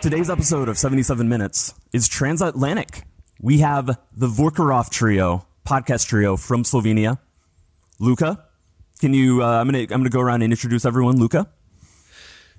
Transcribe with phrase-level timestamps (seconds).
[0.00, 3.02] Today's episode of 77 Minutes is transatlantic.
[3.40, 7.18] We have the Vorkarov trio, podcast trio from Slovenia.
[8.00, 8.44] Luka,
[9.00, 9.42] can you?
[9.42, 11.16] Uh, I'm gonna I'm gonna go around and introduce everyone.
[11.18, 11.48] Luka.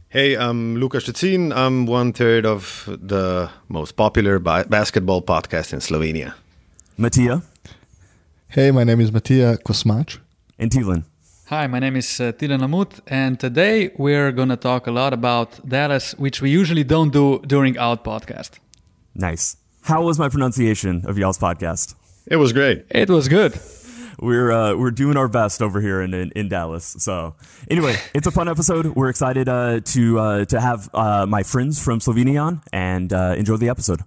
[0.09, 1.53] Hey, I'm Luka Szczecin.
[1.55, 6.33] I'm one third of the most popular ba- basketball podcast in Slovenia.
[6.97, 7.41] Matija
[8.49, 10.19] Hey, my name is Matija Kosmač.
[10.59, 11.03] and Tilen.
[11.49, 15.13] Hi, my name is uh, Tilen Amut, and today we're going to talk a lot
[15.13, 18.59] about Dallas, which we usually don't do during our podcast.
[19.15, 19.57] Nice.
[19.81, 21.95] How was my pronunciation of y'all's podcast?
[22.27, 22.85] It was great.
[22.91, 23.59] It was good.
[24.19, 26.85] We're uh, we're doing our best over here in, in in Dallas.
[26.99, 27.33] So
[27.67, 28.85] anyway, it's a fun episode.
[28.95, 33.33] We're excited uh, to uh, to have uh, my friends from Slovenia on and uh,
[33.35, 34.01] enjoy the episode.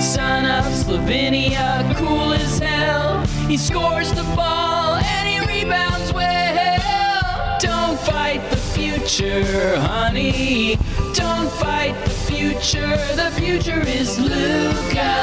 [0.00, 2.19] Son of Slovenia, cool as hell.
[3.50, 7.58] He scores the ball and he rebounds well.
[7.58, 10.76] Don't fight the future, honey.
[11.14, 12.96] Don't fight the future.
[13.16, 15.16] The future is Luka.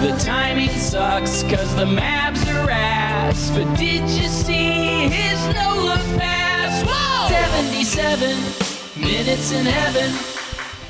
[0.00, 3.50] The timing sucks cause the maps are ass.
[3.50, 6.82] But did you see his no look pass?
[6.88, 7.28] Whoa!
[7.28, 8.30] 77
[8.98, 10.41] minutes in heaven.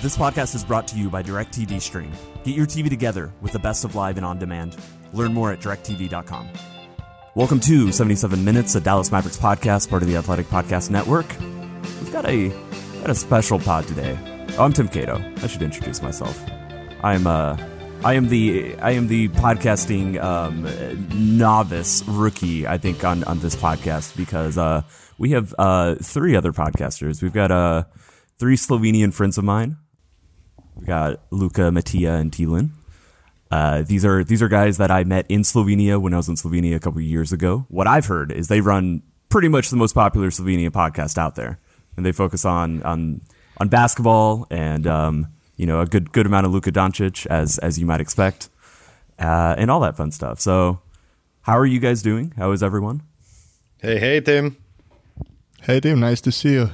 [0.02, 2.10] This podcast is brought to you by DirecTV Stream.
[2.42, 4.76] Get your TV together with the best of live and on demand.
[5.12, 6.48] Learn more at directv.com.
[7.36, 11.26] Welcome to 77 Minutes, a Dallas Mavericks podcast, part of the Athletic Podcast Network.
[12.00, 14.18] We've got a got a special pod today.
[14.58, 15.22] Oh, I'm Tim Cato.
[15.36, 16.36] I should introduce myself.
[17.04, 17.56] I'm uh
[18.02, 23.54] I am the I am the podcasting um, novice rookie, I think, on, on this
[23.54, 24.82] podcast because uh,
[25.16, 27.22] we have uh, three other podcasters.
[27.22, 27.84] We've got uh,
[28.36, 29.76] three Slovenian friends of mine.
[30.76, 32.70] We got Luka, Matija, and Tilen.
[33.50, 36.36] Uh, these are these are guys that I met in Slovenia when I was in
[36.36, 37.66] Slovenia a couple of years ago.
[37.68, 41.58] What I've heard is they run pretty much the most popular Slovenian podcast out there,
[41.96, 43.20] and they focus on on
[43.58, 47.78] on basketball and um, you know a good good amount of Luka Doncic as as
[47.78, 48.48] you might expect,
[49.18, 50.40] uh, and all that fun stuff.
[50.40, 50.80] So,
[51.42, 52.32] how are you guys doing?
[52.38, 53.02] How is everyone?
[53.78, 54.56] Hey, hey, Tim.
[55.60, 56.70] Hey, Tim, nice to see you.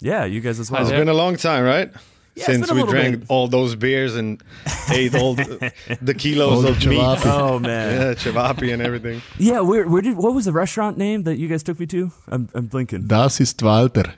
[0.00, 0.82] Yeah, you guys as well.
[0.82, 1.90] It's been a long time, right?
[2.36, 3.30] It's Since we drank bit.
[3.30, 4.42] all those beers and
[4.90, 7.26] ate all the, the kilos All the of meat.
[7.26, 9.20] Oh man, Yeah, cevapi and everything.
[9.38, 9.60] yeah.
[9.60, 12.10] Where where did what was the restaurant name that you guys took me to?
[12.28, 13.06] I'm I'm blinking.
[13.08, 14.14] Das ist Walter.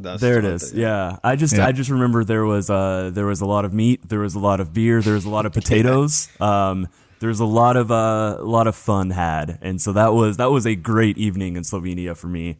[0.00, 0.62] That's There it is.
[0.62, 0.78] what is.
[0.78, 1.66] Yeah, I just Yeah.
[1.66, 4.38] I just remember there was uh there was a lot of meat, there was a
[4.38, 6.28] lot of beer, there was a lot of potatoes.
[6.40, 6.86] um,
[7.20, 10.36] there was a lot of uh, a lot of fun had, and so that was
[10.36, 12.58] that was a great evening in Slovenia for me,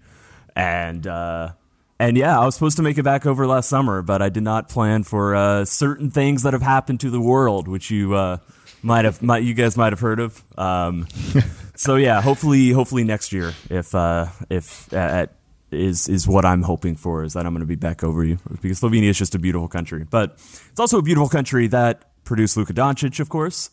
[0.56, 1.52] and uh,
[1.98, 4.42] and yeah, I was supposed to make it back over last summer, but I did
[4.42, 8.38] not plan for uh, certain things that have happened to the world, which you uh,
[8.82, 10.42] might have might you guys might have heard of.
[10.56, 11.08] Um,
[11.74, 15.34] so yeah, hopefully hopefully next year, if uh, if at
[15.70, 18.38] is is what I'm hoping for is that I'm going to be back over you
[18.62, 20.34] because Slovenia is just a beautiful country, but
[20.70, 23.70] it's also a beautiful country that produced Luka Doncic, of course.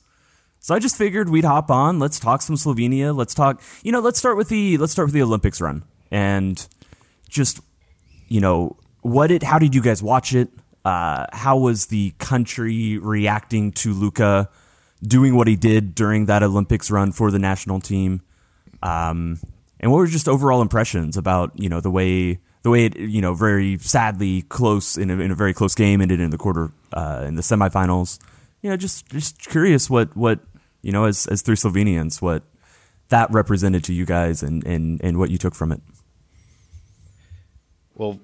[0.59, 2.00] So I just figured we'd hop on.
[2.00, 3.16] Let's talk some Slovenia.
[3.16, 3.62] Let's talk.
[3.84, 6.68] You know, let's start with the let's start with the Olympics run and
[7.30, 7.59] just
[8.35, 9.41] you know what.
[9.44, 10.50] How did you guys watch it?
[10.84, 14.50] Uh, how was the country reacting to Luka
[15.01, 18.22] doing what he did during that Olympics run for the national team?
[18.84, 19.40] Um,
[19.79, 23.22] and what were just overall impressions about you know the way the way it you
[23.22, 26.72] know very sadly close in a, in a very close game ended in the quarter
[26.91, 28.19] uh, in the semifinals.
[28.62, 30.41] You know, just just curious what what
[30.81, 32.44] you know as as three Slovenians what
[33.08, 35.79] that represented to you guys and and and what you took from it.
[37.96, 38.20] Well,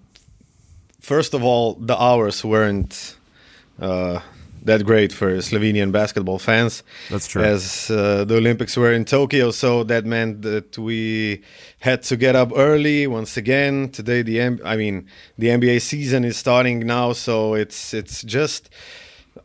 [0.99, 3.15] first of all, the hours weren't
[3.79, 4.19] uh,
[4.63, 6.83] that great for Slovenian basketball fans.
[7.09, 7.41] That's true.
[7.41, 11.41] As uh, the Olympics were in Tokyo, so that meant that we
[11.79, 13.89] had to get up early once again.
[13.89, 15.07] Today, the M- I mean,
[15.37, 18.69] the NBA season is starting now, so it's it's just.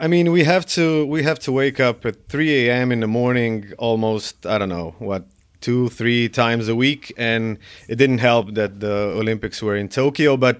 [0.00, 2.90] I mean, we have to we have to wake up at 3 a.m.
[2.90, 5.24] in the morning, almost I don't know what
[5.66, 7.58] two three times a week, and
[7.88, 10.36] it didn't help that the Olympics were in Tokyo.
[10.36, 10.56] But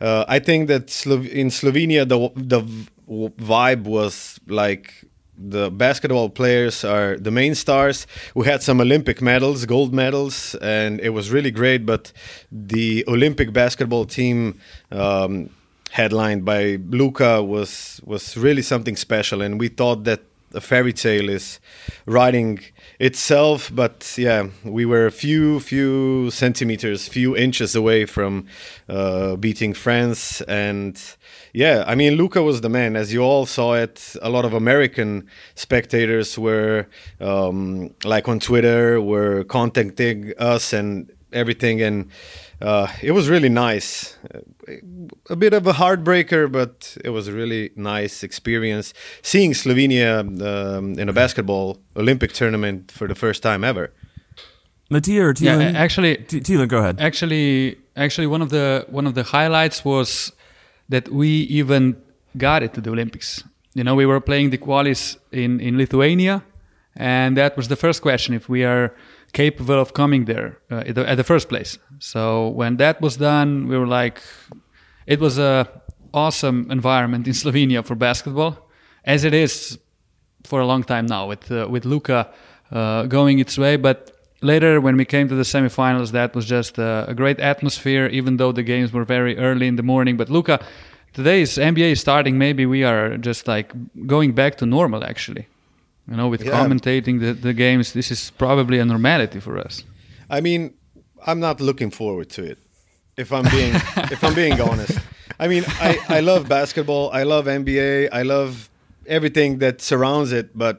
[0.00, 2.18] uh, I think that Slo- in Slovenia the
[2.54, 2.60] the
[3.54, 4.86] vibe was like
[5.52, 8.06] the basketball players are the main stars.
[8.34, 11.86] We had some Olympic medals, gold medals, and it was really great.
[11.86, 12.12] But
[12.50, 14.60] the Olympic basketball team,
[14.90, 15.48] um,
[15.90, 20.20] headlined by Luka, was was really something special, and we thought that
[20.54, 21.60] a fairy tale is
[22.06, 22.60] writing
[22.98, 28.46] itself but yeah we were a few few centimeters few inches away from
[28.88, 30.40] uh, beating france.
[30.42, 31.00] And
[31.52, 32.96] yeah i mean luka was the man.
[32.96, 36.86] As you all saw it a lot of american spectators were
[37.20, 41.80] um, like on twitter were contacting us and everything.
[41.82, 42.10] And
[42.60, 44.16] uh, it was really nice.
[45.30, 48.92] A bit of a heartbreaker, but it was a really nice experience
[49.22, 53.92] seeing Slovenia um, in a basketball Olympic tournament for the first time ever.
[54.90, 55.74] Matija or Yeah, Tilen?
[55.74, 57.00] a- actually, T- Tilen, go ahead.
[57.00, 60.32] Actually, actually, one of the one of the highlights was
[60.88, 61.28] that we
[61.60, 61.96] even
[62.36, 63.44] got it to the Olympics.
[63.74, 66.42] You know, we were playing the qualis in in Lithuania,
[66.96, 68.90] and that was the first question if we are
[69.32, 71.78] capable of coming there uh, at, the, at the first place.
[71.98, 74.20] So when that was done, we were like,
[75.06, 75.68] it was a
[76.12, 78.68] awesome environment in Slovenia for basketball,
[79.04, 79.78] as it is
[80.44, 82.32] for a long time now with uh, with Luka
[82.72, 83.76] uh, going its way.
[83.76, 88.06] But later, when we came to the semifinals, that was just a, a great atmosphere.
[88.06, 90.64] Even though the games were very early in the morning, but Luka,
[91.12, 92.38] today's NBA is starting.
[92.38, 93.72] Maybe we are just like
[94.06, 95.04] going back to normal.
[95.04, 95.46] Actually,
[96.10, 96.52] you know, with Yeah.
[96.58, 99.84] commentating the, the games, this is probably a normality for us.
[100.28, 100.74] I mean,
[101.26, 102.58] I'm not looking forward to it.
[103.16, 103.74] If I'm being
[104.14, 104.98] if I'm being honest,
[105.38, 107.10] I mean, I, I love basketball.
[107.12, 108.08] I love NBA.
[108.12, 108.68] I love
[109.06, 110.56] everything that surrounds it.
[110.56, 110.76] But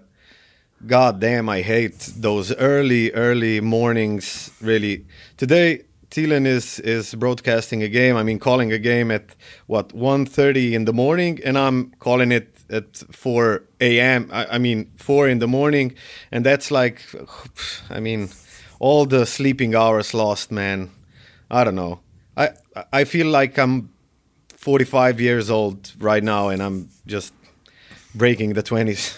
[0.88, 4.52] god damn, I hate those early early mornings.
[4.62, 5.06] Really,
[5.38, 8.16] today Tilen is is broadcasting a game.
[8.18, 9.36] I mean, calling a game at
[9.68, 14.30] what 1:30 in the morning, and I'm calling it at 4 a.m.
[14.32, 15.94] I, I mean, 4 in the morning,
[16.32, 17.02] and that's like,
[17.90, 18.30] I mean,
[18.80, 20.90] all the sleeping hours lost, man.
[21.50, 22.00] I don't know.
[22.38, 22.50] I
[22.94, 23.90] I feel like I'm
[24.58, 27.34] 45 years old right now, and I'm just
[28.16, 29.18] breaking the 20s.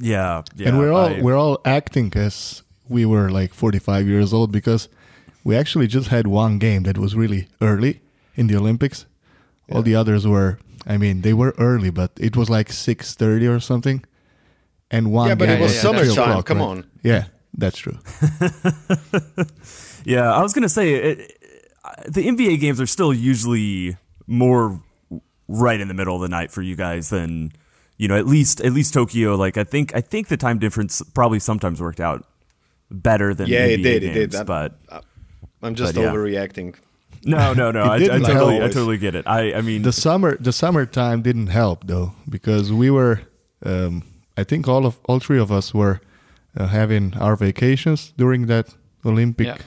[0.00, 0.68] Yeah, yeah.
[0.68, 4.88] and we're all I- we're all acting as we were like 45 years old because
[5.44, 8.00] we actually just had one game that was really early
[8.36, 9.06] in the Olympics.
[9.70, 10.58] All the others were,
[10.88, 14.02] I mean, they were early, but it was like 6:30 or something.
[14.90, 16.64] And one Yeah, but it was at three summertime, come right?
[16.64, 16.84] on.
[17.02, 17.24] Yeah,
[17.56, 17.98] that's true.
[20.04, 21.38] Yeah, I was gonna say it,
[22.06, 23.96] the NBA games are still usually
[24.26, 24.80] more
[25.48, 27.52] right in the middle of the night for you guys than
[27.98, 29.34] you know at least at least Tokyo.
[29.36, 32.24] Like I think I think the time difference probably sometimes worked out
[32.90, 34.30] better than Yeah, NBA it did, it games, did.
[34.32, 34.78] That- but
[35.62, 36.12] I'm just But yeah.
[37.22, 37.30] Overreacting.
[37.30, 37.82] no, no, no.
[37.92, 39.24] I, I didn't totally I totally get it.
[39.26, 43.20] I I mean the summer the summertime didn't help though because we were
[43.64, 44.02] um,
[44.36, 46.00] I think all of all three of us were
[46.56, 48.74] uh, having our vacations during that
[49.04, 49.58] Olympic Yeah.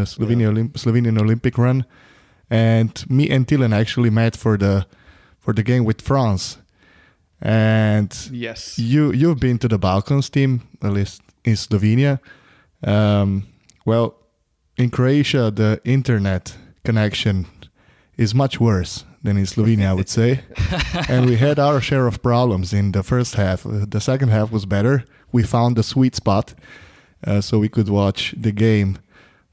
[0.00, 1.84] uh, Slovenia Olymp- Slovenian Olympic run,
[2.50, 4.86] and me and Dylan actually met for the
[5.38, 6.58] for the game with France,
[7.40, 8.78] and Yes.
[8.78, 12.18] you you've been to the Balkans team at least in Slovenia.
[12.84, 13.44] Um,
[13.86, 14.14] well,
[14.76, 16.54] in Croatia the internet
[16.86, 17.46] connection
[18.16, 20.40] is much worse than in Slovenia, I would say.
[21.08, 23.66] and we had our share of problems in the first half.
[23.66, 25.04] Uh, The second half was better.
[25.32, 26.54] We found the sweet spot
[27.26, 28.98] uh, so we could watch the game.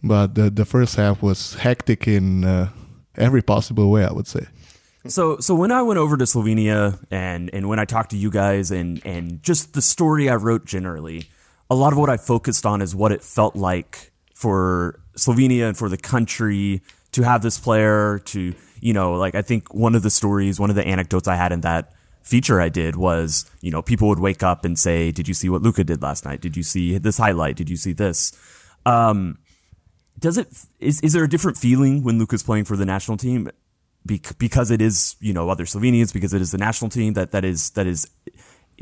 [0.01, 2.69] But the, the first half was hectic in uh,
[3.15, 4.45] every possible way, I would say.
[5.07, 8.31] So so when I went over to Slovenia and and when I talked to you
[8.31, 11.25] guys and and just the story I wrote generally,
[11.69, 15.77] a lot of what I focused on is what it felt like for Slovenia and
[15.77, 16.81] for the country
[17.13, 20.69] to have this player to you know like I think one of the stories, one
[20.69, 24.19] of the anecdotes I had in that feature I did was you know people would
[24.19, 26.41] wake up and say, "Did you see what Luka did last night?
[26.41, 27.55] Did you see this highlight?
[27.55, 28.31] Did you see this?"
[28.85, 29.37] Um,
[30.19, 30.47] does it
[30.79, 33.49] is is there a different feeling when Luka's playing for the national team
[34.05, 37.31] Bec- because it is you know other Slovenians because it is the national team that
[37.31, 38.09] that is that is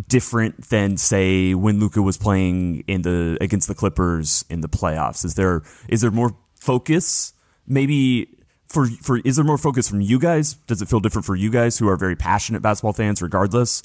[0.07, 5.23] different than say when Luka was playing in the against the Clippers in the playoffs
[5.23, 7.33] is there is there more focus
[7.71, 8.27] maybe
[8.67, 10.53] for for is there more focus from you guys?
[10.67, 13.81] Does it feel different for you guys who are very passionate basketball fans regardless?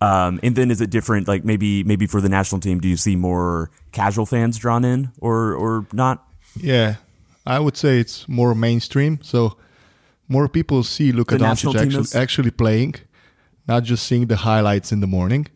[0.00, 2.96] Um, and then is it different like maybe maybe for the national team do you
[2.98, 6.26] see more casual fans drawn in or or not?
[6.60, 6.96] Yeah,
[7.46, 9.18] I would say it's more mainstream.
[9.22, 9.56] So
[10.28, 12.96] more people see Luka Doncic actually, is- actually playing,
[13.68, 15.46] not just seeing the highlights in the morning.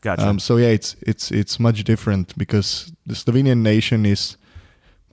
[0.00, 0.26] gotcha.
[0.26, 4.36] Um, so yeah, it's it's it's much different because the Slovenian nation is,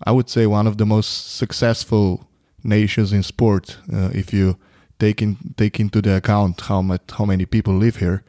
[0.05, 2.27] I would say, one of the most successful
[2.63, 3.77] nations in sport.
[3.91, 4.57] Uh, if you
[4.99, 8.23] take in take into the account how much how many people live here,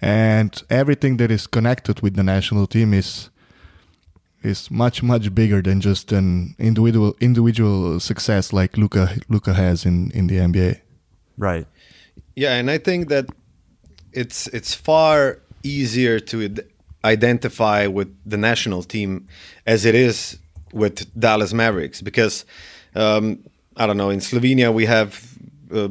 [0.00, 3.30] and everything that is connected with the national team is
[4.42, 10.10] is much much bigger than just an individual individual success like Luka Luka has in
[10.12, 10.80] in the NBA.
[11.36, 11.66] Right.
[12.36, 13.26] Yeah, and I think that
[14.12, 16.54] it's it's far easier to
[17.04, 19.26] identify with the national team
[19.66, 20.38] as it is
[20.72, 22.44] with Dallas Mavericks because
[22.94, 23.38] um,
[23.76, 25.26] I don't know in Slovenia we have
[25.72, 25.88] uh,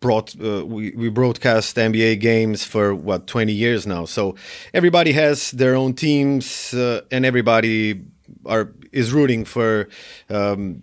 [0.00, 4.06] brought uh, we, we broadcast NBA games for what 20 years now.
[4.06, 4.34] So
[4.74, 8.02] everybody has their own teams uh, and everybody
[8.46, 9.88] are is rooting for
[10.28, 10.82] um,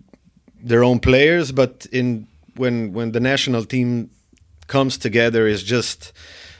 [0.61, 1.51] their own players.
[1.51, 4.09] But in when when the national team
[4.67, 6.13] comes together is just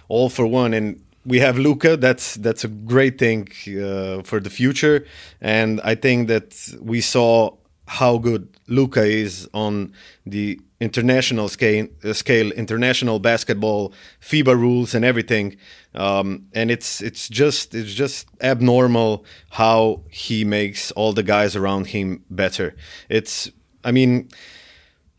[0.10, 0.74] all for one.
[0.74, 5.06] And we have Luka that's that's a great thing uh, for the future.
[5.42, 7.52] And I think that we saw
[7.88, 9.94] how good Luka is on
[10.26, 15.58] the international scale, uh, scale international basketball FIBA rules and everything.
[15.94, 21.88] Um, and it's it's just it's just abnormal how he makes all the guys around
[21.88, 22.74] him better.
[23.10, 23.52] It's
[23.84, 24.30] I mean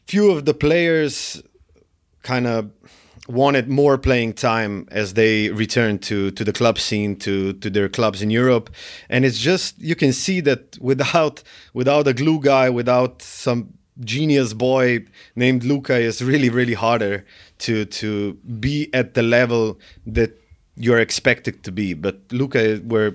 [0.06, 1.42] few of the players
[2.22, 2.70] kind of
[3.28, 7.88] wanted more playing time as they returned to to the club scene to to their
[7.88, 8.70] clubs in Europe.
[9.08, 11.42] And it's just you can see that without
[11.74, 15.04] without a glue guy without some genius boy
[15.36, 17.24] named Luka is really really harder
[17.58, 20.30] to to be at the level that
[20.76, 21.92] you're expected to be.
[21.92, 23.14] But Luka were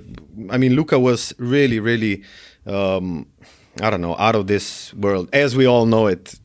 [0.52, 2.24] I mean Luka was really really
[2.68, 3.26] um
[3.82, 5.30] I don't know out of this world.
[5.34, 6.36] As we all know it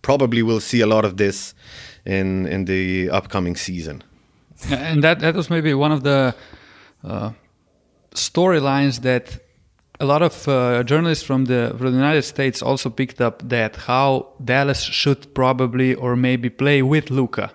[0.00, 1.54] probably we'll see a lot of this
[2.04, 4.02] in in the upcoming season.
[4.70, 6.34] and that that was maybe one of the
[7.04, 7.30] uh,
[8.14, 9.40] storylines that
[10.00, 13.76] a lot of uh, journalists from the from the United States also picked up that
[13.76, 17.52] how Dallas should probably or maybe play with Luka,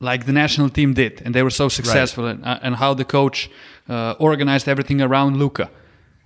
[0.00, 3.04] like the national team did, and they were so successful, and, uh, and how the
[3.04, 3.50] coach
[3.88, 5.70] uh, organized everything around Luka.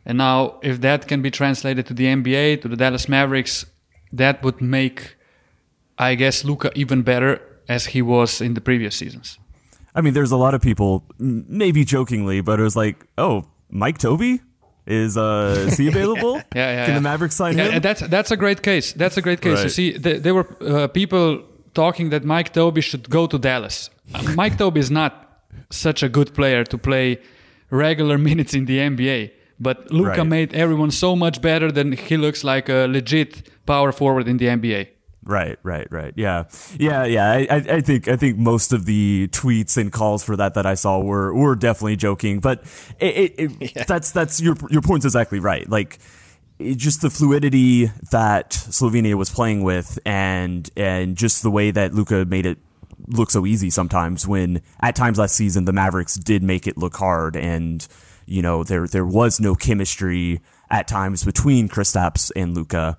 [0.05, 3.67] And now, if that can be translated to the NBA, to the Dallas Mavericks,
[4.13, 5.17] that would make,
[6.11, 9.39] I guess, Luka even better as he was in the previous seasons.
[9.95, 13.99] I mean, there's a lot of people, maybe jokingly, but it was like, oh, Mike
[13.99, 14.41] Tobey
[14.87, 16.35] is uh is he available?
[16.37, 16.85] Yeah, yeah.
[16.87, 17.01] Can yeah.
[17.01, 17.83] the Mavericks sign Yeah, him?
[17.83, 18.93] that's that's a great case.
[18.95, 19.63] That's a great case.
[19.63, 21.43] You see, th- there were uh, people
[21.75, 23.91] talking that Mike Tobey should go to Dallas.
[24.15, 25.13] Uh, Mike Tobey is not
[25.71, 27.19] such a good player to play
[27.71, 29.31] regular minutes in the NBA.
[29.61, 30.27] But Luka Right.
[30.37, 34.47] made everyone so much better than he looks like a legit power forward in the
[34.47, 34.89] NBA.
[35.25, 36.13] Right, right, right.
[36.17, 36.45] Yeah,
[36.79, 37.31] yeah, yeah.
[37.31, 40.75] I, I, think I think most of the tweets and calls for that that I
[40.75, 42.65] saw were were definitely joking, but
[42.99, 45.69] it, it, it that's that's your your point's exactly right.
[45.69, 46.01] Like
[46.59, 51.95] it, just the fluidity that Slovenia was playing with, and and just the way that
[51.95, 52.59] Luka made it
[53.07, 54.27] look so easy sometimes.
[54.27, 57.87] When at times last season the Mavericks did make it look hard, and
[58.27, 62.99] you know there there was no chemistry at times between Kristaps and Luka.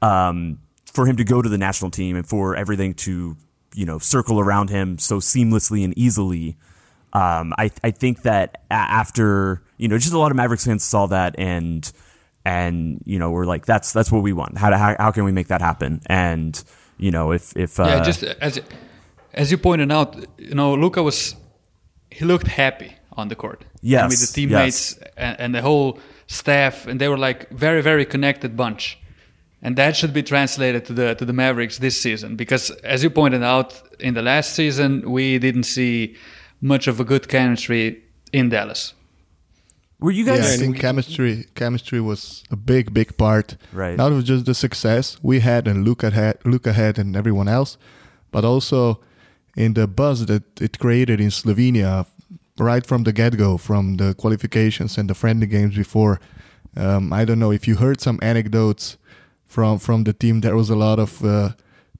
[0.00, 0.60] Um,
[0.98, 3.36] for him to go to the national team and for everything to
[3.72, 6.56] you know circle around him so seamlessly and easily
[7.12, 11.06] um, I, I think that after you know just a lot of Mavericks fans saw
[11.06, 11.90] that and
[12.44, 15.22] and you know we're like that's that's what we want how, to, how how can
[15.22, 16.62] we make that happen and
[16.98, 18.60] you know if if uh, yeah, just as
[19.38, 21.36] as you pointed out, you know, Luka was
[22.10, 23.64] he looked happy on the court.
[23.80, 27.82] Yes, and with the teammates and, and the whole staff, and they were like very
[27.82, 28.98] very connected bunch.
[29.60, 33.10] And that should be translated to the to the Mavericks this season because, as you
[33.10, 36.16] pointed out, in the last season we didn't see
[36.60, 38.94] much of a good chemistry in Dallas.
[40.00, 40.38] were you guys?
[40.38, 43.56] Yeah, I think chemistry chemistry was a big big part.
[43.72, 43.96] Right.
[43.96, 47.78] Not of just the success we had and Luka had, Luka had and everyone else,
[48.30, 49.00] but also
[49.56, 52.06] in the buzz that it created in Slovenia
[52.58, 56.20] right from the get go, from the qualifications and the friendly games before.
[56.76, 58.98] Um, I don't know if you heard some anecdotes
[59.48, 60.40] from from the team.
[60.40, 61.50] There was a lot of uh,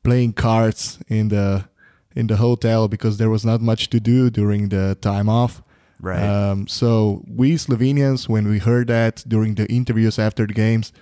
[0.04, 1.64] playing cards in the
[2.14, 5.62] in the hotel because there was not much to do during the time off.
[6.00, 6.22] Right.
[6.22, 10.92] Um, so we Slovenians, when we heard that during the interviews after the games,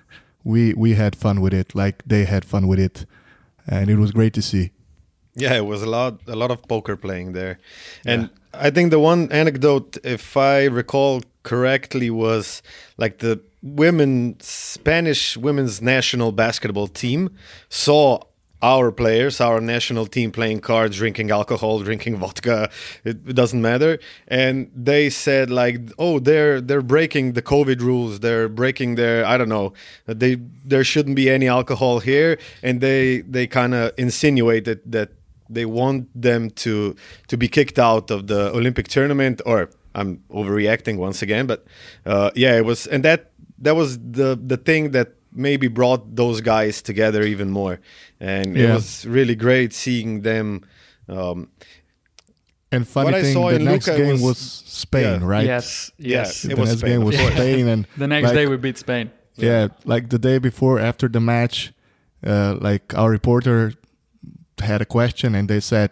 [0.44, 3.04] we we had fun with it, like they had fun with it,
[3.66, 4.70] and it was great to see.
[5.34, 7.58] Yeah, it was a lot a lot of poker playing there.
[8.06, 12.62] And I think the one anecdote if I recall correctly was
[12.96, 13.40] like the
[13.74, 17.30] women Spanish women's national basketball team
[17.68, 18.20] saw
[18.62, 22.70] our players, our national team playing cards, drinking alcohol, drinking vodka,
[23.04, 23.98] it, doesn't matter.
[24.28, 28.20] And they said like, "Oh, they're they're breaking the COVID rules.
[28.20, 29.72] They're breaking their I don't know.
[30.06, 35.10] They there shouldn't be any alcohol here." And they they kind of insinuated that
[35.50, 36.96] they want them to
[37.28, 39.42] to be kicked out of the Olympic tournament.
[39.44, 41.64] Or I'm overreacting once again, but
[42.04, 46.40] uh, yeah, it was, and that that was the the thing that maybe brought those
[46.40, 47.78] guys together even more,
[48.20, 50.62] and it was really great seeing them.
[51.08, 51.48] Um,
[52.72, 55.26] And funny What I thing, saw the in next Luka game was- was, Spain, yeah.
[55.34, 55.46] right?
[55.46, 56.44] Yes, Yeah, yes.
[56.44, 57.14] it the was next Spain, game was.
[57.16, 59.10] Spain, and the next like, day we beat Spain.
[59.36, 61.72] yeah, like the day before after the match,
[62.26, 63.72] uh, like our reporter
[64.58, 65.90] had a question, and they said,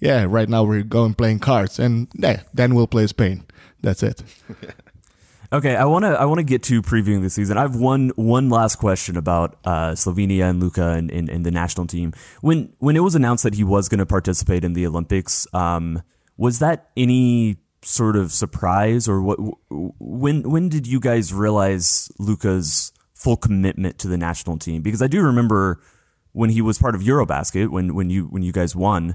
[0.00, 3.44] "Yeah, right now we're going playing cards, and yeah, then we'll play Spain.
[3.82, 4.22] That's it."
[5.52, 7.56] Okay, I want to I want to get to previewing the season.
[7.56, 11.50] I have one one last question about uh, Slovenia and Luka and, and, and the
[11.50, 12.12] national team.
[12.40, 16.02] When when it was announced that he was going to participate in the Olympics, um,
[16.36, 19.38] was that any sort of surprise or what?
[19.70, 24.82] When when did you guys realize Luka's full commitment to the national team?
[24.82, 25.80] Because I do remember
[26.32, 29.14] when he was part of EuroBasket when when you when you guys won.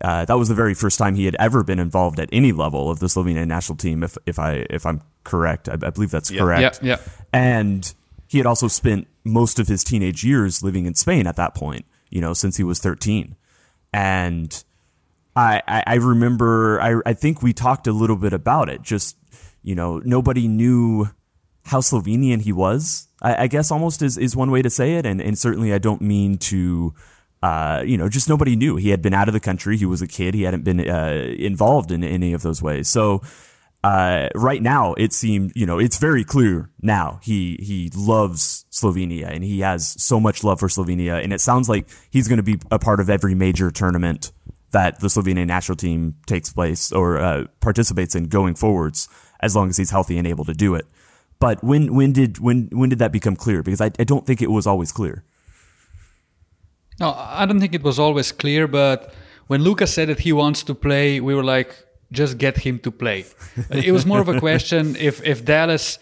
[0.00, 2.88] Uh, that was the very first time he had ever been involved at any level
[2.88, 4.02] of the Slovenian national team.
[4.02, 6.80] If if I if I'm correct, I, I believe that's correct.
[6.82, 7.12] Yeah, yeah.
[7.32, 7.94] And
[8.28, 11.84] he had also spent most of his teenage years living in Spain at that point.
[12.10, 13.36] You know, since he was 13,
[13.92, 14.64] and
[15.36, 18.82] I I, I remember I I think we talked a little bit about it.
[18.82, 19.16] Just
[19.62, 21.08] you know, nobody knew
[21.66, 23.08] how Slovenian he was.
[23.20, 25.78] I, I guess almost is, is one way to say it, and and certainly I
[25.78, 26.94] don't mean to.
[27.40, 29.76] Uh, you know, just nobody knew he had been out of the country.
[29.76, 30.34] He was a kid.
[30.34, 32.88] He hadn't been uh, involved in any of those ways.
[32.88, 33.22] So,
[33.84, 39.28] uh, right now it seemed, you know, it's very clear now he he loves Slovenia
[39.28, 42.42] and he has so much love for Slovenia, and it sounds like he's going to
[42.42, 44.32] be a part of every major tournament
[44.72, 49.08] that the Slovenian national team takes place or uh, participates in going forwards,
[49.40, 50.86] as long as he's healthy and able to do it.
[51.38, 53.62] But when when did when when did that become clear?
[53.62, 55.24] Because I, I don't think it was always clear.
[56.98, 59.14] No, I don't think it was always clear, but
[59.46, 61.76] when Lucas said that he wants to play, we were like,
[62.12, 63.24] just get him to play.
[63.70, 65.98] it was more of a question if, if Dallas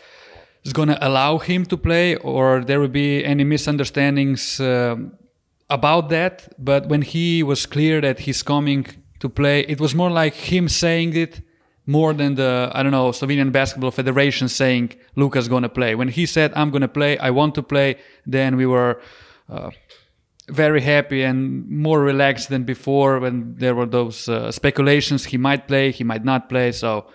[0.64, 5.12] is going to allow him to play or there will be any misunderstandings um,
[5.70, 6.48] about that.
[6.59, 8.87] But when he was clear that he's coming
[9.20, 11.40] to play, it was more like him saying it
[11.87, 15.94] more than the, I don't know, Slovenian Basketball Federation saying Lucas going to play.
[15.94, 19.00] When he said, I'm going to play, I want to play, then we were.
[19.48, 19.70] Uh,
[20.48, 25.66] very happy and more relaxed than before when there were those uh, speculations he might
[25.66, 26.72] play, he might not play.
[26.72, 27.06] So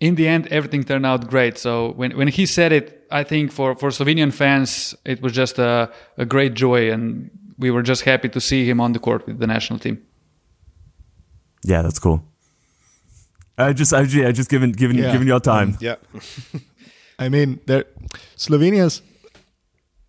[0.00, 1.56] in the end, everything turned out great.
[1.56, 5.58] So when, when he said it, I think for, for Slovenian fans, it was just
[5.58, 9.26] a, a great joy and we were just happy to see him on the court
[9.26, 10.02] with the national team.
[11.64, 12.22] Yeah, that's cool.
[13.56, 15.12] I just, I just, yeah, just giving, giving, Yeah.
[15.12, 15.76] giving y'all time.
[15.80, 15.94] yeah,
[17.18, 17.84] I mean, there,
[18.36, 19.00] Slovenians,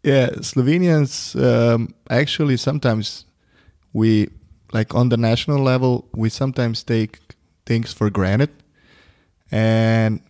[0.06, 3.26] yeah, Slovenians um, actually sometimes
[3.91, 4.30] we
[4.72, 7.20] like on the national level we sometimes take
[7.65, 8.52] things for granted,
[9.52, 10.22] and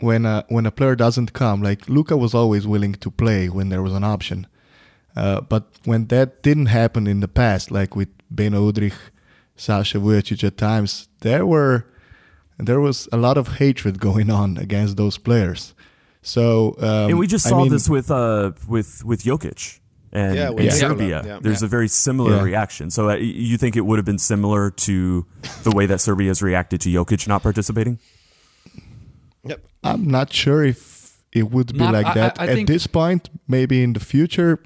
[0.00, 3.68] when a when a player doesn't come, like Luca was always willing to play when
[3.68, 4.48] there was an option,
[5.14, 8.94] uh, but when that didn't happen in the past, like with Beno Udrih,
[9.54, 11.86] Sasha Vujacic at times, there were
[12.58, 15.71] there was a lot of hatred going on against those players.
[16.22, 19.80] So um, and we just I saw mean, this with uh with with Jokic
[20.12, 21.22] and, Yeah, and Nikola, Serbia.
[21.26, 21.38] yeah.
[21.42, 22.42] There's a very similar Yeah.
[22.42, 22.90] reaction.
[22.90, 25.26] So uh, you think it would have been similar to
[25.64, 27.98] the way that Serbia has reacted to Jokic not participating?
[29.44, 29.64] yep.
[29.82, 32.86] I'm not sure if it would be Not- like I- that I- I at this
[32.86, 33.28] point.
[33.48, 34.62] Maybe in the future,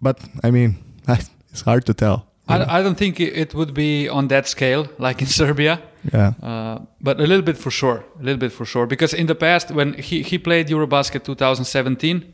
[0.00, 0.76] but I mean,
[1.08, 2.29] it's hard to tell.
[2.50, 5.78] I, I don't think it it would be on that scale like in Serbia.
[6.12, 8.86] Yeah, Uh, but a little bit for sure, a little bit for sure.
[8.86, 12.24] Because in the past, when he, he played Eurobasket 2017,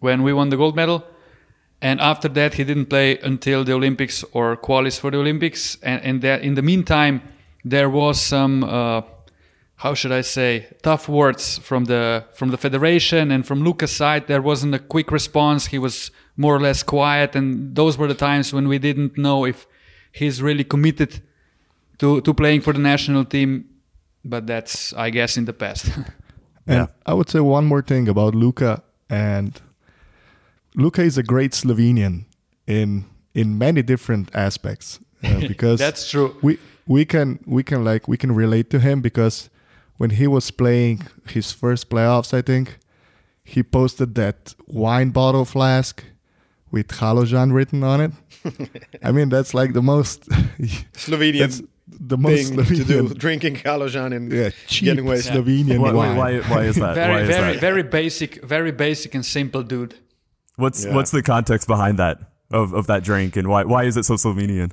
[0.00, 1.04] when we won the gold medal,
[1.82, 5.76] and after that he didn't play until the Olympics or qualis for the Olympics.
[5.82, 7.20] And, and that in the meantime,
[7.62, 9.02] there was some, uh,
[9.80, 14.26] how should I say, tough words from the from the federation and from Lucas' side.
[14.26, 15.66] There wasn't a quick response.
[15.66, 19.46] He was more or less quiet, and those were the times when we didn't know
[19.46, 19.66] if
[20.12, 21.22] he's really committed
[21.98, 23.64] to to playing for the national team,
[24.22, 25.90] but that's I guess in the past.
[26.66, 29.58] and I would say one more thing about Luka and
[30.74, 32.26] Luka is a great Slovenian
[32.66, 36.36] in in many different aspects uh, because That's true.
[36.42, 39.49] We we can we can like we can relate to him because
[40.00, 42.78] when he was playing his first playoffs, I think
[43.44, 46.02] he posted that wine bottle flask
[46.70, 48.12] with Haložan written on it.
[49.04, 50.26] I mean, that's like the most
[50.94, 55.18] Slovenian that's the most thing to do, drinking Haložan and yeah, cheap getting away.
[55.18, 56.16] Slovenian Why, wine.
[56.16, 56.96] why, why, why is that?
[56.96, 57.60] why very is very that?
[57.60, 59.96] very basic, very basic and simple dude.
[60.56, 60.94] What's Yeah.
[60.94, 62.16] what's the context behind that
[62.50, 64.72] of, of that drink and why why is it so Slovenian?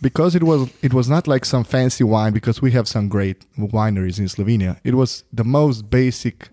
[0.00, 3.44] Because it was it was not like some fancy wine because we have some great
[3.58, 4.78] wineries in Slovenia.
[4.84, 6.48] It was the most basic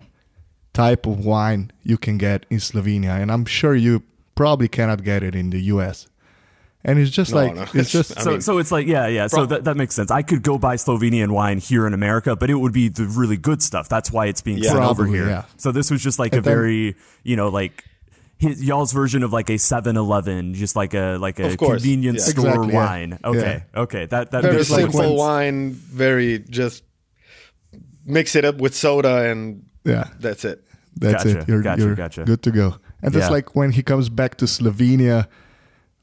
[0.72, 4.02] type of wine you can get in Slovenia, and I'm sure you
[4.34, 6.06] probably cannot get it in the U.S.
[6.84, 9.26] And it's just No, like no, it's just so, so it's like yeah, yeah.
[9.28, 10.10] So that, that makes sense.
[10.10, 13.36] I could go buy Slovenian wine here in America, but it would be the really
[13.36, 13.88] good stuff.
[13.88, 14.70] That's why it's being Yeah.
[14.72, 15.28] sent over here.
[15.28, 15.44] yeah.
[15.58, 17.84] So this was just like And a then- very you know like
[18.42, 22.32] his, y'all's version of like a 7-Eleven, just like a like a convenience yeah.
[22.32, 22.84] store Exactly, yeah.
[22.86, 23.18] wine.
[23.24, 26.84] Okay, okay, that that Very makes like simple when- wine, very just
[28.04, 30.08] mix it up with soda and yeah.
[30.18, 30.64] that's it.
[30.96, 31.48] That's Gotcha, it.
[31.48, 32.24] You're, gotcha, you're gotcha.
[32.24, 32.76] good to go.
[33.02, 33.30] And that's Yeah.
[33.30, 35.26] like when he comes back to Slovenia,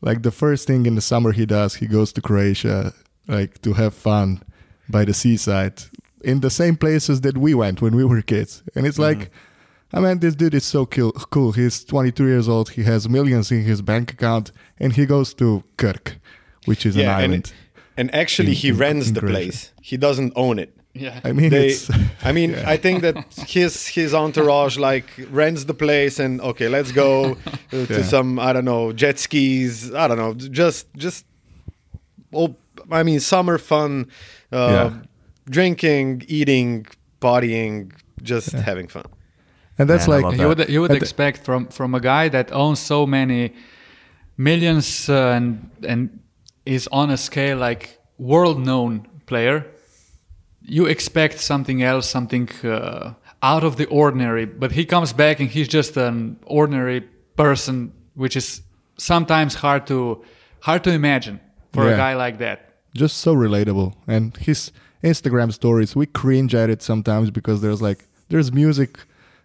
[0.01, 2.93] like the first thing in the summer he does, he goes to Croatia,
[3.27, 4.41] like to have fun
[4.89, 5.83] by the seaside
[6.23, 8.63] in the same places that we went when we were kids.
[8.75, 9.19] And it's Mm-hmm.
[9.21, 9.31] like,
[9.91, 11.11] I mean, this dude is so cool.
[11.31, 11.51] cool.
[11.53, 12.69] He's 22 years old.
[12.71, 16.15] He has millions in his bank account, and he goes to Krk,
[16.65, 17.53] which is an Yeah, and, island.
[17.97, 19.35] and actually in- he in- rents in the Croatia.
[19.35, 19.71] place.
[19.81, 20.75] He doesn't own it.
[20.93, 21.19] Yeah.
[21.23, 21.89] I mean, They, it's
[22.23, 23.15] I mean, I think that
[23.47, 27.37] his his entourage like rents the place and okay, let's go
[27.71, 29.93] uh, to some I don't know jet skis.
[29.93, 31.25] I don't know, just just
[32.33, 32.55] oh,
[32.91, 34.07] I mean, summer fun,
[34.51, 34.93] uh, Yeah.
[35.49, 36.85] drinking, eating,
[37.21, 37.91] partying,
[38.23, 39.05] just having fun.
[39.79, 41.99] And that's Man, like love you would you would And the- expect from from a
[41.99, 43.53] guy that owns so many
[44.37, 46.19] millions uh, and and
[46.65, 49.65] is on a scale like world known player
[50.61, 54.45] you expect something else something uh, out of the ordinary.
[54.45, 57.01] But he comes back and he's just an ordinary
[57.35, 58.61] person which is
[58.97, 60.23] sometimes hard to
[60.61, 61.39] hard to imagine
[61.73, 62.59] for a guy like that.
[62.93, 63.93] Just so relatable.
[64.07, 68.99] And his instagram stories we cringe at it sometimes because there's like there's music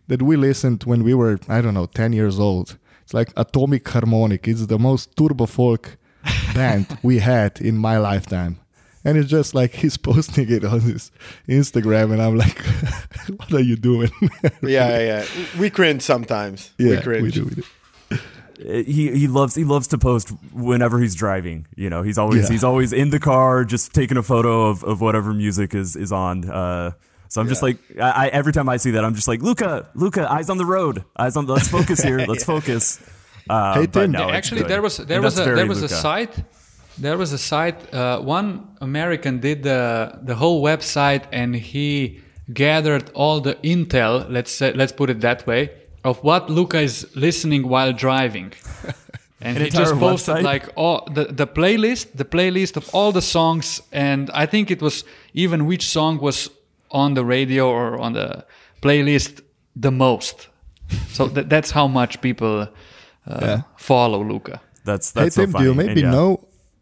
[0.08, 3.82] that we listened when we were i don't know 10 years old it's like Atomik
[3.84, 5.96] Harmonik it's the most turbo folk
[6.54, 8.58] band we had in my lifetime
[9.04, 11.10] and it's just like he's posting it on his
[11.48, 12.58] instagram and i'm like
[13.38, 14.10] what are you doing
[14.62, 15.24] Yeah, yeah, yeah.
[15.60, 16.72] We cringe sometimes.
[16.78, 17.22] yeah we cringe.
[17.22, 17.62] we do, we do.
[18.84, 21.66] he he loves he loves to post whenever he's driving.
[21.76, 22.52] You know, he's always Yeah.
[22.54, 26.12] he's always in the car, just taking a photo of, of whatever music is is
[26.12, 26.48] on.
[26.48, 26.92] Uh,
[27.34, 29.90] so I'm just like, I, I every time I see that, I'm just like, Luka,
[29.94, 31.46] Luka, eyes on the road, eyes on.
[31.46, 32.18] Let's focus here.
[32.30, 32.84] Let's focus.
[33.50, 34.12] Uh, Hey, but Tim.
[34.12, 36.34] no, actually there was there And was a there was a site
[37.06, 38.46] there was a site uh, one
[38.80, 39.80] american did the
[40.28, 41.90] the whole website and he
[42.52, 45.60] gathered all the intel let's say let's put it that way
[46.04, 48.48] of what luka is listening while driving
[49.46, 50.52] and An he just posted website?
[50.52, 54.80] like all the, the playlist the playlist of all the songs and i think it
[54.80, 55.04] was
[55.42, 56.48] even which song was
[56.94, 58.44] on the radio or on the
[58.80, 59.42] playlist
[59.76, 60.48] the most
[61.08, 62.68] so that, that's how much people
[63.26, 65.64] uh, follow luka That's hey that's so tim funny.
[65.64, 66.10] do you maybe yeah.
[66.16, 66.28] know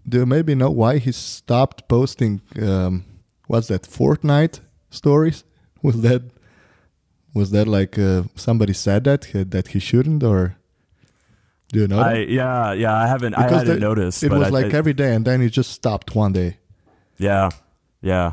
[0.09, 3.05] do you maybe know why he stopped posting um
[3.51, 5.45] what's that fortnite stories
[5.83, 6.23] was that
[7.35, 10.57] was that like uh, somebody said that he- that he shouldn't or
[11.73, 12.01] do you know?
[12.01, 14.23] I yeah yeah I haven't I hadn't the- noticed.
[14.23, 16.59] it but was I- like I- every day and then he just stopped one day
[17.19, 17.49] Yeah,
[18.03, 18.33] yeah.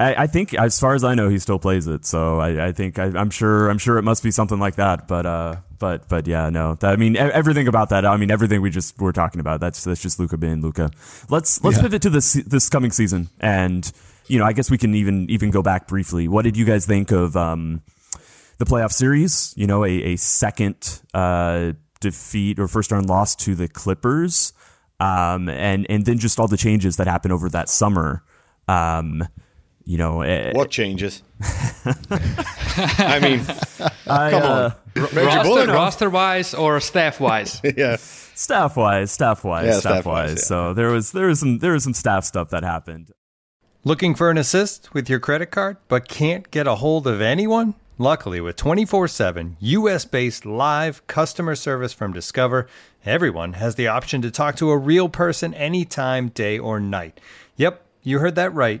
[0.00, 2.04] I, I think, as far as I know, he still plays it.
[2.06, 5.06] So I, I think I, I'm sure I'm sure it must be something like that.
[5.06, 6.74] But uh, but but yeah, no.
[6.76, 8.04] That, I mean, everything about that.
[8.06, 9.60] I mean, everything we just were talking about.
[9.60, 10.90] That's that's just Luka being Luka.
[11.28, 11.82] Let's let's Yeah.
[11.82, 13.90] pivot to this this coming season, and
[14.26, 16.28] you know, I guess we can even even go back briefly.
[16.28, 17.82] What did you guys think of um,
[18.58, 19.52] the playoff series?
[19.56, 24.52] You know, a a second uh, defeat or first round loss to the Clippers,
[24.98, 28.22] um, and and then just all the changes that happened over that summer.
[28.68, 29.26] Um,
[29.84, 31.22] you know, eh, What changes?
[31.40, 33.40] I mean,
[34.06, 35.68] I, come uh, on, Reggie roster, Bullock.
[35.68, 40.38] roster wise or staff wise Yeah, staff wise, staff wise, Yeah, staff staff-wise, wise.
[40.38, 40.44] yeah.
[40.44, 43.12] So there was there was some there was some staff stuff that happened.
[43.84, 47.74] Looking for an assist with your credit card but can't get a hold of anyone?
[47.98, 52.66] Luckily, with 24 7 US based live customer service from Discover,
[53.04, 57.20] everyone has the option to talk to a real person anytime, day or night.
[57.56, 58.80] Yep, you heard that right.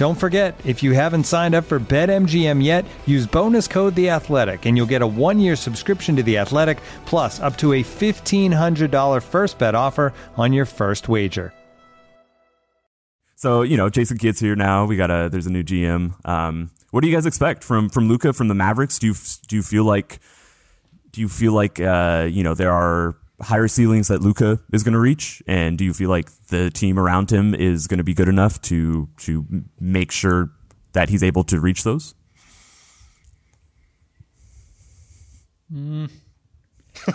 [0.00, 4.64] Don't forget, if you haven't signed up for BetMGM yet, use bonus code The Athletic,
[4.64, 8.90] and you'll get a one-year subscription to The Athletic, plus up to a fifteen hundred
[8.90, 11.52] dollar first bet offer on your first wager.
[13.36, 14.86] So you know, Jason Kidd's here now.
[14.86, 16.14] We got a there's a new GM.
[16.26, 18.98] Um, what do you guys expect from from Luka from the Mavericks?
[18.98, 19.14] Do you
[19.48, 20.18] do you feel like
[21.12, 24.92] do you feel like uh, you know there are higher ceilings that Luka is going
[24.94, 28.14] to reach, and do you feel like the team around him is going to be
[28.14, 29.46] good enough to to
[29.78, 30.50] make sure
[30.92, 32.14] that he's able to reach those?
[35.72, 36.10] Mm.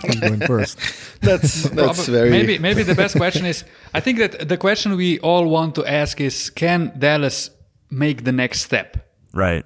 [0.01, 0.79] Who's going first?
[1.21, 4.95] That's that's Prob- very maybe maybe the best question is I think that the question
[4.95, 7.49] we all want to ask is can Dallas
[7.89, 8.97] make the next step?
[9.33, 9.65] Right.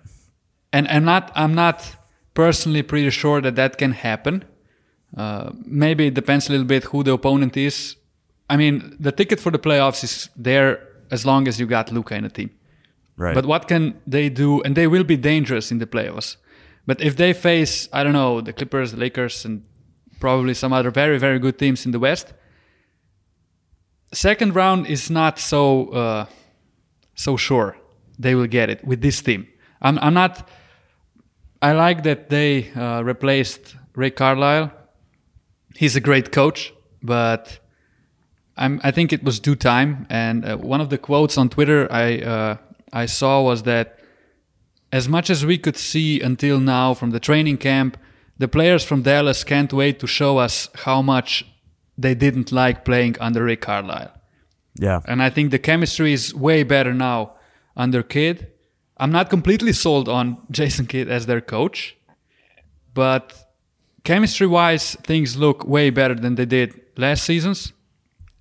[0.74, 1.96] And I'm not I'm not
[2.34, 4.44] personally pretty sure that that can happen.
[5.16, 7.96] Uh, maybe it depends a little bit who the opponent is.
[8.50, 12.16] I mean, the ticket for the playoffs is there as long as you got Luka
[12.16, 12.52] in the team.
[13.18, 13.36] Right.
[13.36, 14.62] But what can they do?
[14.62, 16.38] And they will be dangerous in the playoffs.
[16.86, 19.64] But if they face, I don't know, the Clippers, the Lakers, and
[20.20, 22.34] probably some other very, very good teams in the West,
[24.14, 26.26] second round is not so uh,
[27.16, 27.78] so sure
[28.18, 29.48] they will get it with this team.
[29.82, 30.48] I'm, I'm not.
[31.62, 34.72] I like that they uh, replaced Ray Carlisle.
[35.76, 37.60] He's a great coach, but
[38.58, 40.06] I'm, I think it was due time.
[40.10, 42.58] And uh, one of the quotes on Twitter I uh,
[42.92, 44.00] I saw was that
[44.92, 47.98] as much as we could see until now from the training camp,
[48.38, 51.46] the players from Dallas can't wait to show us how much
[51.98, 54.12] they didn't like playing under Rick Carlisle.
[54.76, 55.02] Yeah.
[55.06, 57.34] And I think the chemistry is way better now
[57.76, 58.52] under Kidd.
[58.98, 61.98] I'm not completely sold on Jason Kidd as their coach,
[62.94, 63.49] but
[64.10, 67.74] chemistry wise, things look way better than they did last seasons.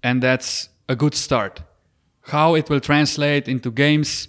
[0.02, 1.60] And that's a good start.
[2.22, 4.28] How it will translate into games,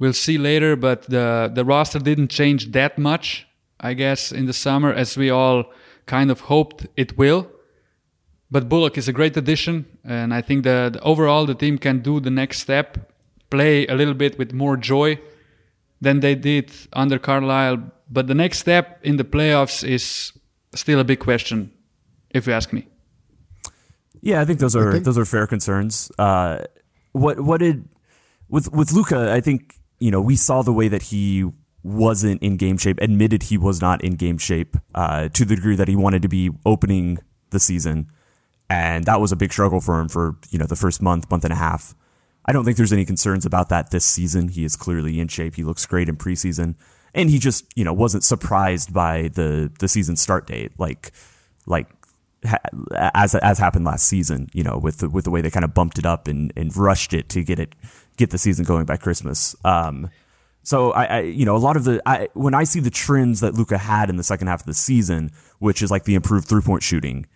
[0.00, 3.46] we'll see later, but the, the roster didn't change that much,
[3.78, 5.62] I guess, in the summer as we all
[6.06, 7.48] kind of hoped it will.
[8.50, 12.18] But Bullock is a great addition, and I think that overall the team can do
[12.18, 13.12] the next step,
[13.48, 15.20] play a little bit with more joy
[16.00, 17.92] than they did under Carlisle.
[18.10, 20.32] But the next step in the playoffs is
[20.74, 21.72] still a big question,
[22.30, 22.86] if you ask me.
[24.20, 26.10] Yeah, I think those are those are fair concerns.
[26.18, 26.64] Uh,
[27.12, 27.88] what what did
[28.48, 29.32] with with Luka?
[29.32, 31.50] I think you know we saw the way that he
[31.82, 32.98] wasn't in game shape.
[33.00, 36.28] Admitted he was not in game shape uh, to the degree that he wanted to
[36.28, 37.18] be opening
[37.50, 38.10] the season,
[38.68, 41.44] and that was a big struggle for him for you know the first month, month
[41.44, 41.94] and a half.
[42.44, 44.48] I don't think there's any concerns about that this season.
[44.48, 45.56] He is clearly in shape.
[45.56, 46.76] He looks great in preseason,
[47.14, 51.12] and he just you know wasn't surprised by the the season start date like
[51.66, 51.88] like
[52.46, 52.58] ha-
[53.14, 54.48] as as happened last season.
[54.52, 56.76] You know with the, with the way they kind of bumped it up and, and
[56.76, 57.74] rushed it to get it
[58.16, 59.56] get the season going by Christmas.
[59.64, 60.10] Um,
[60.62, 63.40] so I, I, you know, a lot of the I, when I see the trends
[63.40, 66.46] that Luka had in the second half of the season, which is like the improved
[66.46, 67.26] three point shooting,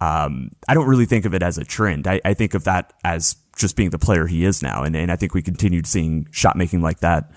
[0.00, 2.08] um, I don't really think of it as a trend.
[2.08, 5.12] I, I think of that as just being the player he is now, and and
[5.12, 7.30] I think we continued seeing shot making like that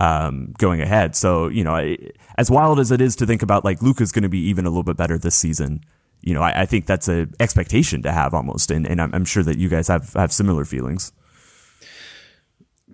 [0.00, 1.14] um, going ahead.
[1.14, 1.96] So you know, I,
[2.38, 4.70] as wild as it is to think about like Luka's going to be even a
[4.70, 5.84] little bit better this season,
[6.22, 9.24] you know, I, I think that's an expectation to have almost, and and I'm, I'm
[9.24, 11.12] sure that you guys have have similar feelings.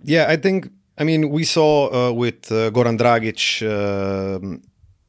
[0.03, 0.71] Yeah, I think.
[0.99, 4.59] I mean, we saw uh, with uh, Goran Dragic uh,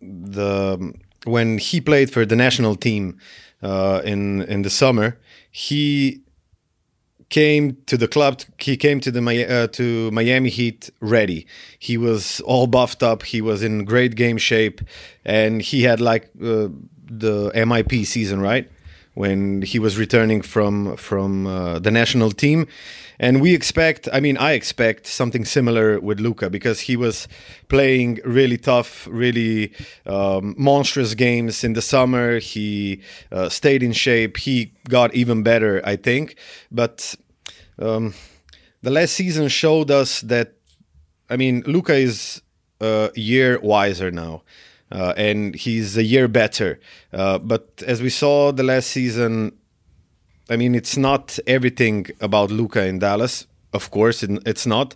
[0.01, 3.17] the when he played for the national team
[3.61, 5.17] uh, in in the summer.
[5.51, 6.21] He
[7.29, 8.41] came to the club.
[8.57, 11.45] He came to the uh, to Miami Heat ready.
[11.77, 13.23] He was all buffed up.
[13.23, 14.81] He was in great game shape,
[15.25, 16.69] and he had like uh,
[17.05, 18.69] the MIP season, right?
[19.17, 22.67] When he was returning from from uh, the national team.
[23.19, 27.27] And we expect, I mean, I expect something similar with Luka because he was
[27.67, 29.73] playing really tough, really
[30.05, 32.37] um, monstrous games in the summer.
[32.37, 33.01] He
[33.31, 34.37] uh, stayed in shape.
[34.37, 36.35] He got even better, I think.
[36.71, 37.15] But
[37.79, 38.13] um,
[38.83, 40.53] the last season showed us that,
[41.27, 42.43] I mean, Luka is
[42.79, 44.43] a year wiser now.
[44.91, 46.79] Uh, and he's a year better.
[47.11, 49.51] Uh, but as we saw the last season,
[50.49, 53.47] I mean, it's not everything about Luka in Dallas.
[53.73, 54.95] Of course, it, it's not.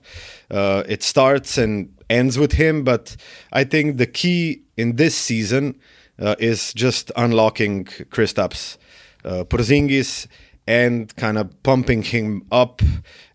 [0.49, 3.15] Uh, it starts and ends with him, but
[3.51, 5.79] I think the key in this season
[6.19, 8.77] uh, is just unlocking Kristaps
[9.25, 10.27] uh, Porzingis
[10.67, 12.81] and kind of pumping him up.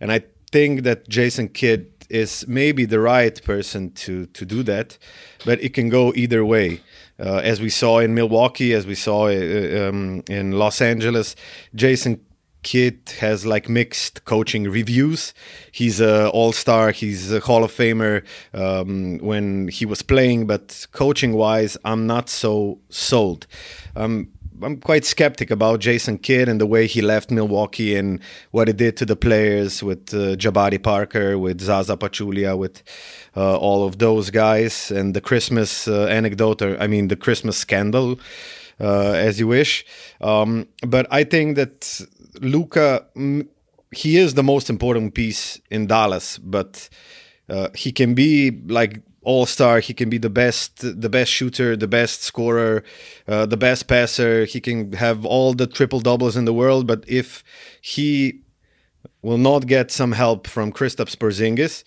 [0.01, 4.99] And I think that Jason Kidd is maybe the right person to to do that,
[5.45, 6.81] but it can go either way.
[7.19, 11.35] Uh, as we saw in Milwaukee, as we saw uh, um, in Los Angeles,
[11.75, 12.21] Jason
[12.67, 15.33] Kidd has like mixed coaching reviews.
[15.71, 16.91] He's a All Star.
[16.91, 22.29] He's a Hall of Famer um, when he was playing, but coaching wise, I'm not
[22.29, 23.47] so sold.
[23.95, 28.69] Um, I'm quite skeptic about Jason Kidd and the way he left Milwaukee and what
[28.69, 32.83] it did to the players with uh, Jabari Parker, with Zaza Pachulia, with
[33.37, 37.57] uh, all of those guys, and the Christmas uh, anecdote, or I mean, the Christmas
[37.57, 38.19] scandal,
[38.81, 39.85] uh, as you wish.
[40.21, 42.01] Um, but I think that
[42.41, 43.47] Luka, mm,
[43.91, 46.89] he is the most important piece in Dallas, but
[47.49, 49.81] uh, he can be like all star.
[49.81, 52.85] He can be the best, the best shooter, the best scorer,
[53.27, 54.45] uh, the best passer.
[54.45, 57.43] He can have all the triple doubles in the world, but if
[57.81, 58.41] he
[59.23, 61.83] will not get some help from Kristaps Porzingis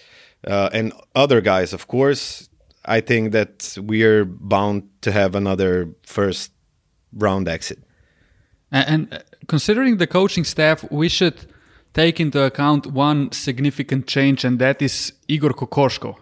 [0.46, 2.50] uh, and other guys, of course,
[2.84, 6.52] I think that we are bound to have another first
[7.14, 7.80] round exit.
[8.70, 11.38] And, and considering the coaching staff, we should
[11.94, 16.18] take into account one significant change, and that is Igor Kokoškov.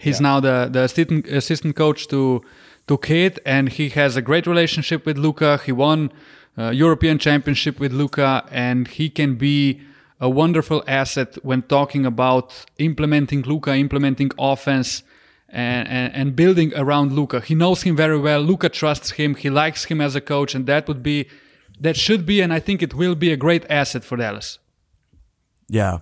[0.00, 0.28] He's yeah.
[0.28, 2.42] now the, the assistant, assistant coach to
[2.88, 5.60] to Kidd, and he has a great relationship with Luka.
[5.64, 6.10] He won
[6.58, 9.80] uh, European Championship with Luka, and he can be
[10.18, 15.02] a wonderful asset when talking about implementing Luka, implementing offense,
[15.48, 17.40] and, and, and building around Luka.
[17.40, 18.40] He knows him very well.
[18.40, 19.34] Luka trusts him.
[19.34, 21.28] He likes him as a coach, and that would be
[21.80, 24.58] that should be, and I think it will be a great asset for Dallas.
[25.68, 25.98] Yeah,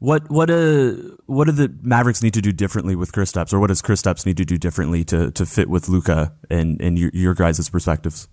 [0.00, 0.92] what what uh
[1.26, 4.38] what do the Mavericks need to do differently with Kristaps, or what does Kristaps need
[4.38, 8.26] to do differently to to fit with Luka and and your, your guys' perspectives?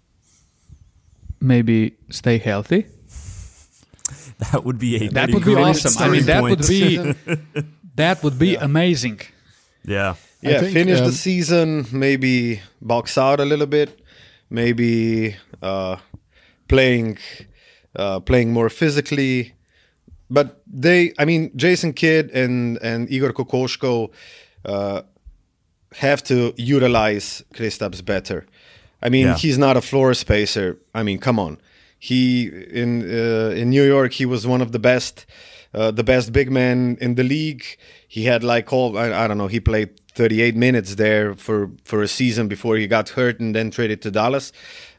[1.40, 2.88] Maybe stay healthy.
[4.40, 6.02] That would be a that would be awesome.
[6.02, 6.60] I mean, that point.
[6.60, 6.98] would be
[7.96, 8.64] that would be yeah.
[8.64, 9.20] amazing.
[9.84, 10.60] Yeah, yeah.
[10.60, 14.00] Think, finish um, the season, maybe box out a little bit,
[14.52, 15.98] maybe uh,
[16.68, 17.18] playing
[17.96, 19.57] uh, playing more physically
[20.30, 24.12] but they, I mean, Jason Kidd and and Igor Kokoškov
[24.66, 25.02] uh,
[25.96, 28.46] have to utilize Kristaps better.
[29.02, 29.38] I mean, yeah.
[29.38, 30.78] he's not a floor spacer.
[30.94, 31.60] I mean, come on.
[32.00, 35.26] He in uh, in New York, he was one of the best,
[35.74, 37.64] uh, the best big man in the league.
[38.08, 39.48] He had like all I, I don't know.
[39.48, 43.72] He played 38 minutes there for for a season before he got hurt and then
[43.72, 44.52] traded to Dallas.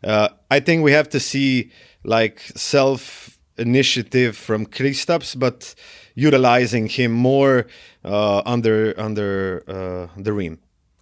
[0.02, 1.70] Uh, I think we have to see
[2.04, 5.74] like self initiative from Kristaps, but
[6.14, 7.66] utilizing him more
[8.04, 10.58] uh, under under uh, the rim.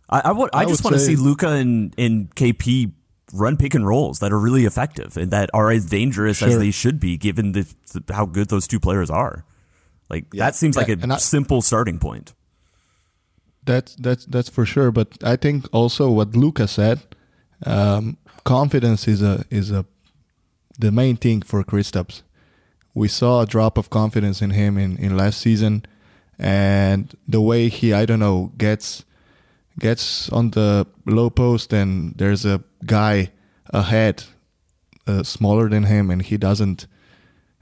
[0.08, 2.92] I, I, w- I, I just want to see Luka and, and KP
[3.32, 6.48] run pick and rolls that are really effective and that are as dangerous sure.
[6.48, 9.44] as they should be, given the, the, how good those two players are.
[10.08, 10.44] Like yeah.
[10.44, 12.34] that seems yeah, like a simple starting point.
[13.64, 14.92] That's that's that's for sure.
[14.92, 17.00] But I think also what Luka said,
[17.64, 19.84] um, confidence is a is a
[20.78, 22.22] the main thing for Kristaps
[22.96, 25.84] we saw a drop of confidence in him in, in last season.
[26.38, 29.04] And the way he I don't know gets
[29.78, 33.30] gets on the low post and there's a guy
[33.66, 34.24] ahead
[35.06, 36.86] uh, smaller than him and he doesn't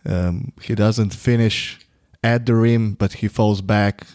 [0.07, 1.81] um, he doesn't finish
[2.23, 4.07] at the rim but he falls back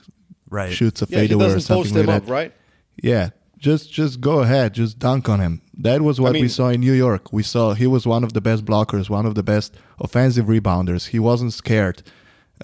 [0.50, 0.72] right.
[0.72, 2.24] shoots a yeah, fadeaway or something like that.
[2.24, 2.54] up, right?
[3.02, 6.50] Yeah just just go ahead just dunk on him that was what I mean, we
[6.50, 7.32] saw in New York.
[7.32, 11.08] We saw he was one of the best blockers, one of the best offensive rebounders.
[11.08, 12.04] He wasn't scared.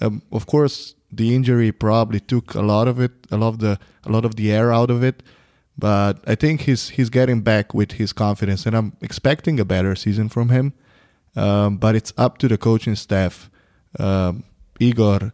[0.02, 3.78] Um, of course, the injury probably took a lot of it, a lot of the
[4.04, 5.22] a lot of the air out of it.
[5.78, 9.94] But I think he's he's getting back with his confidence, and I'm expecting a better
[9.94, 10.74] season from him.
[11.34, 13.50] Um, but it's up to the coaching staff,
[13.98, 14.44] um,
[14.78, 15.32] Igor,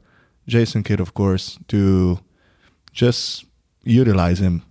[0.49, 2.19] Jason Kidd, of course, to
[2.93, 3.45] just
[3.85, 4.63] utilize him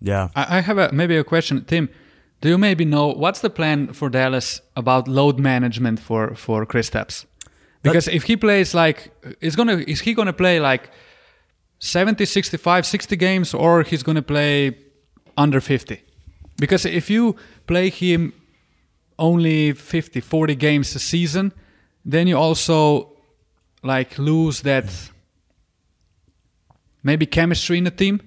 [0.00, 0.28] yeah.
[0.34, 1.88] I, I have a, maybe a question, Tim.
[2.40, 7.26] do you maybe know what's the plan for Dallas about load management for for Kristaps?
[7.82, 10.90] Because if he plays like is gonna is he gonna play like
[11.78, 14.76] 70, 65, 60 games or he's gonna play
[15.36, 16.02] under 50?
[16.58, 17.36] Because if you
[17.66, 18.32] play him
[19.18, 21.52] only 50, 40 games a season,
[22.04, 23.12] then you also
[23.82, 25.10] like lose that
[27.02, 28.20] maybe chemistry in the team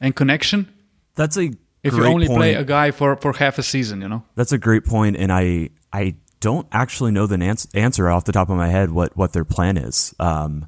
[0.00, 0.68] and connection.
[1.14, 1.50] That's a
[1.82, 4.24] If you great only play a guy for, for half a season, you know?
[4.34, 8.32] That's a great point, and I I don't actually know the ans- answer off the
[8.32, 10.14] top of my head what what their plan is.
[10.18, 10.66] Um,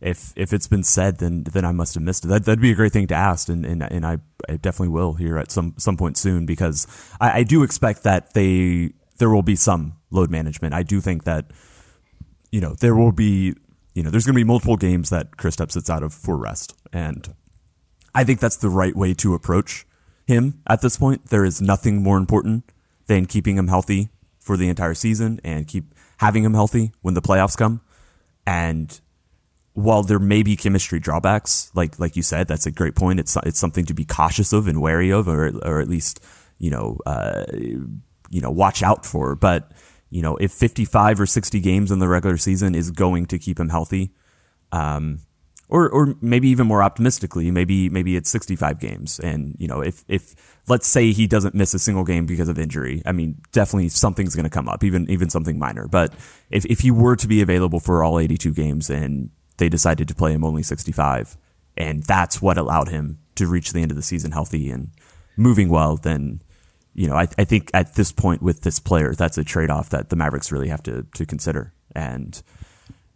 [0.00, 2.28] if if it's been said, then then I must have missed it.
[2.28, 4.18] That that'd be a great thing to ask, and and, and I,
[4.48, 6.86] I definitely will here at some some point soon because
[7.20, 10.74] I, I do expect that they there will be some load management.
[10.74, 11.52] I do think that
[12.50, 13.54] you know there will be
[13.94, 16.74] you know there's going to be multiple games that Kristaps sits out of for rest,
[16.92, 17.32] and
[18.14, 19.86] I think that's the right way to approach
[20.26, 21.26] him at this point.
[21.26, 22.64] There is nothing more important
[23.06, 27.22] than keeping him healthy for the entire season and keep having him healthy when the
[27.22, 27.80] playoffs come.
[28.46, 29.00] And
[29.74, 33.20] while there may be chemistry drawbacks, like like you said, that's a great point.
[33.20, 36.20] It's it's something to be cautious of and wary of, or or at least
[36.58, 39.34] you know uh, you know watch out for.
[39.34, 39.72] But
[40.10, 43.58] you know if 55 or 60 games in the regular season is going to keep
[43.58, 44.12] him healthy,
[44.72, 45.20] um,
[45.72, 49.18] or or maybe even more optimistically, maybe maybe it's 65 games.
[49.18, 50.34] And you know, if if
[50.68, 54.36] let's say he doesn't miss a single game because of injury, I mean, definitely something's
[54.36, 55.88] going to come up, even even something minor.
[55.88, 56.12] But
[56.50, 60.14] if if he were to be available for all 82 games and they decided to
[60.14, 61.38] play him only 65,
[61.78, 64.90] and that's what allowed him to reach the end of the season healthy and
[65.38, 66.42] moving well, then
[66.94, 69.88] you know, I, I think at this point with this player, that's a trade off
[69.88, 71.72] that the Mavericks really have to to consider.
[71.94, 72.42] And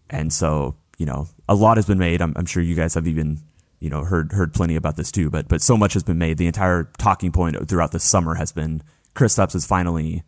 [0.09, 2.21] and so, you know, a lot has been made.
[2.21, 3.41] I'm, I'm sure you guys have even,
[3.81, 5.31] you know, heard heard plenty about this too.
[5.31, 6.39] But but so much has been made.
[6.39, 8.83] The entire talking point throughout the summer has been
[9.15, 10.23] Chris Kristaps is finally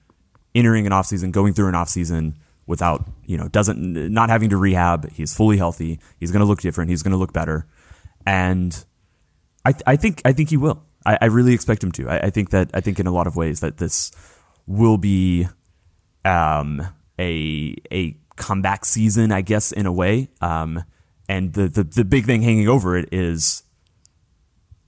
[0.54, 2.34] entering an offseason, going through an offseason
[2.66, 5.10] without, you know, doesn't not having to rehab.
[5.12, 6.00] He's fully healthy.
[6.18, 6.90] He's going to look different.
[6.90, 7.66] He's going to look better.
[8.26, 8.84] And
[9.64, 10.82] I I think I think he will.
[11.06, 12.08] I, I really expect him to.
[12.08, 14.12] I, I think that I think in a lot of ways that this
[14.66, 15.48] will be
[16.24, 16.86] um,
[17.18, 20.28] a a comeback season, I guess, in a way.
[20.40, 20.84] Um,
[21.28, 23.62] and the, the the big thing hanging over it is,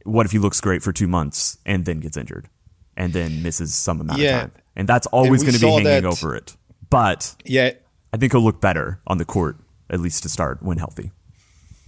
[0.05, 2.49] what if he looks great for two months and then gets injured,
[2.97, 4.37] and then misses some amount Yeah.
[4.37, 6.57] of time, and that's always going to be hanging that- over it.
[6.89, 7.73] But Yeah,
[8.13, 9.57] I think he'll look better on the court
[9.91, 11.11] at least to start when healthy.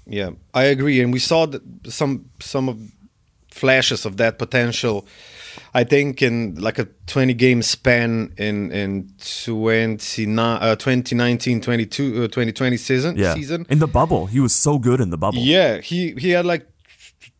[0.06, 2.76] Yeah, I agree, and we saw that some some of
[3.50, 5.06] flashes of that potential.
[5.74, 9.11] I think in like a 20 game span in in
[9.44, 13.66] 29, uh, 2019 22 uh, 2020 season Yeah, season.
[13.68, 15.38] in the bubble, he was so good in the bubble.
[15.38, 16.66] Yeah, he he had like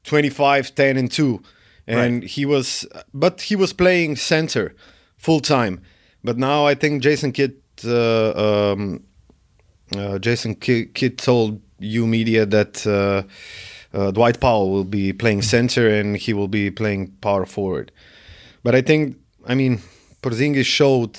[0.05, 1.43] 25 10 and 2
[1.87, 4.75] and he was but he was playing center
[5.17, 5.81] full time.
[6.25, 7.55] But now I think Jason Kidd
[7.85, 9.03] uh, um,
[9.97, 12.87] uh, Jason Kidd, Kidd told you media that
[13.95, 17.93] uh, uh, Dwight Powell will be playing center and he will be playing power forward.
[18.63, 19.17] But I think,
[19.47, 19.81] I mean,
[20.23, 21.19] Porzingis showed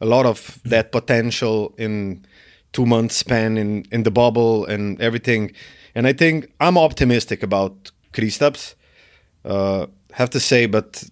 [0.00, 2.24] a lot of that potential in
[2.72, 5.52] two months span in, in the bubble and everything.
[5.94, 8.74] And I think I'm optimistic about Kristaps.
[9.44, 11.04] Uh, have to say, but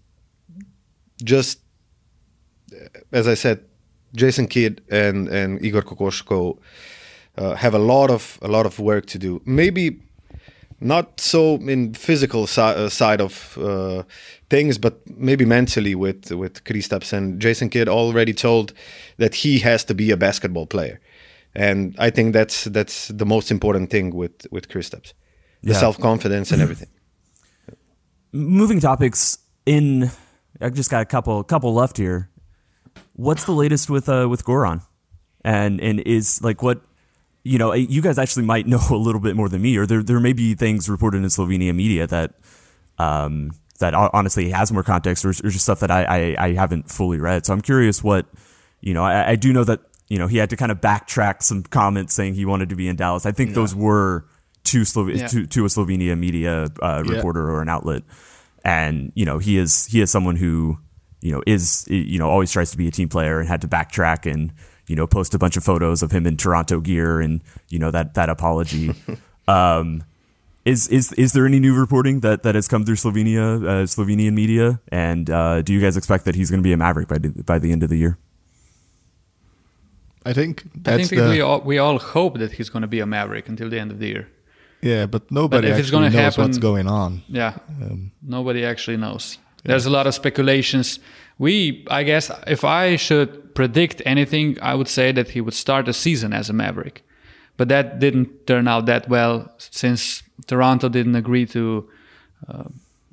[1.23, 1.61] just
[3.13, 3.65] as I said,
[4.15, 6.59] Jason Kidd and and Igor Kokoškov
[7.37, 9.41] uh, have a lot of a lot of work to do.
[9.45, 10.01] Maybe
[10.83, 14.03] not so in physical si- uh, side of uh,
[14.51, 18.73] things, but maybe mentally with with Kristaps and Jason Kidd already told
[19.19, 21.01] that he has to be a basketball player,
[21.55, 25.13] and I think that's that's the most important thing with with Kristaps,
[25.63, 25.81] the Yeah.
[25.81, 26.89] self confidence and everything.
[28.33, 30.11] moving topics in
[30.61, 32.29] I just got a couple couple left here.
[33.15, 34.81] What's the latest with uh with Goran?
[35.45, 36.81] And and is like what
[37.45, 40.03] you know, you guys actually might know a little bit more than me, or there
[40.03, 42.35] there may be things reported in Slovenia media that
[42.99, 46.91] um that honestly has more context or, or just stuff that I, I I haven't
[46.91, 47.45] fully read.
[47.47, 48.27] So I'm curious what
[48.81, 51.43] you know, I, I do know that, you know, he had to kind of backtrack
[51.43, 53.25] some comments saying he wanted to be in Dallas.
[53.27, 54.25] I think those were
[54.65, 55.27] to Slove- Yeah.
[55.29, 57.15] to, to a Slovenia media uh, Yeah.
[57.17, 58.03] reporter or an outlet
[58.65, 60.79] and you know he is he is someone who
[61.21, 63.69] you know is you know always tries to be a team player and had to
[63.69, 64.53] backtrack and
[64.93, 67.41] you know post a bunch of photos of him in Toronto gear and
[67.71, 68.93] you know that that apology
[69.49, 70.05] um
[70.67, 74.35] is is is there any new reporting that that has come through Slovenia uh, Slovenian
[74.35, 77.17] media and uh, do you guys expect that he's going to be a Maverick by
[77.17, 78.19] the, by the end of the year
[80.27, 83.01] I think I think the we all we all hope that he's going to be
[83.01, 84.29] a Maverick until the end of the year.
[84.83, 87.23] yeah, but nobody if it's actually gonna knows what's going on.
[87.29, 87.53] Yeah,
[88.21, 89.39] nobody actually knows.
[89.65, 90.99] There's a lot of speculations
[91.43, 95.87] we, I guess, if I should predict anything, I would say that he would start
[95.87, 97.03] the season as a Maverick.
[97.57, 101.63] But that didn't turn out that well since Toronto didn't agree to
[102.49, 102.65] uh,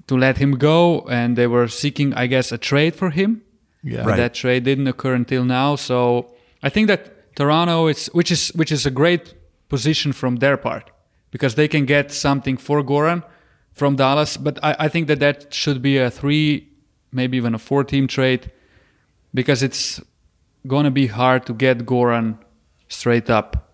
[0.07, 3.41] to let him go, and they were seeking, I guess, a trade for him.
[3.84, 4.03] Yeah.
[4.03, 4.17] But Right.
[4.17, 5.75] that trade didn't occur until now.
[5.77, 5.97] So
[6.67, 7.01] I think that
[7.36, 9.36] Toronto is, which is which is a great
[9.69, 10.86] position from their part,
[11.32, 13.21] because they can get something for Goran
[13.71, 14.38] from Dallas.
[14.38, 16.68] But I, I think that that should be a three,
[17.12, 18.51] maybe even a four-team trade,
[19.34, 20.01] because it's
[20.68, 22.38] going to be hard to get Goran
[22.88, 23.72] straight up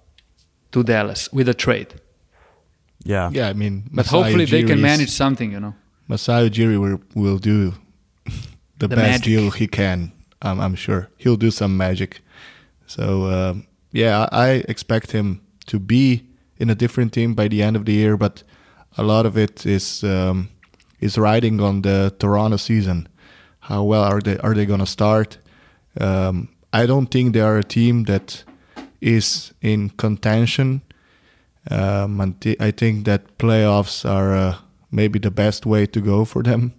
[0.71, 1.95] to Dallas with a trade.
[3.03, 3.29] Yeah.
[3.31, 5.73] Yeah, I mean, But Masai hopefully they can manage something, you know.
[6.07, 7.73] Masai Ujiri will, will do
[8.77, 9.23] the, The best magic.
[9.23, 10.11] deal he can.
[10.41, 12.21] I'm, I'm sure he'll do some magic.
[12.87, 16.23] So um, yeah, I I expect him to be
[16.57, 18.17] in a different team by the end of the year.
[18.17, 18.43] But
[18.97, 20.49] a lot of it is um,
[20.99, 23.07] is riding on the Toronto season.
[23.67, 25.37] How well are they are they gonna start?
[25.99, 28.43] Um, I don't think they are a team that
[29.01, 30.81] is in contention.
[31.71, 34.55] Um, and thi- I think that playoffs are uh,
[34.91, 36.73] maybe the best way to go for them.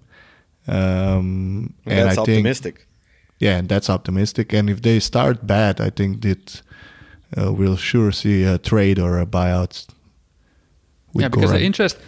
[0.68, 2.86] Um, and That's I think, optimistic.
[3.40, 4.52] yeah, that's optimistic.
[4.52, 6.62] And if they start bad, I think that
[7.36, 9.86] uh, we'll sure see a trade or a buyout.
[11.14, 11.98] yeah, because the interest,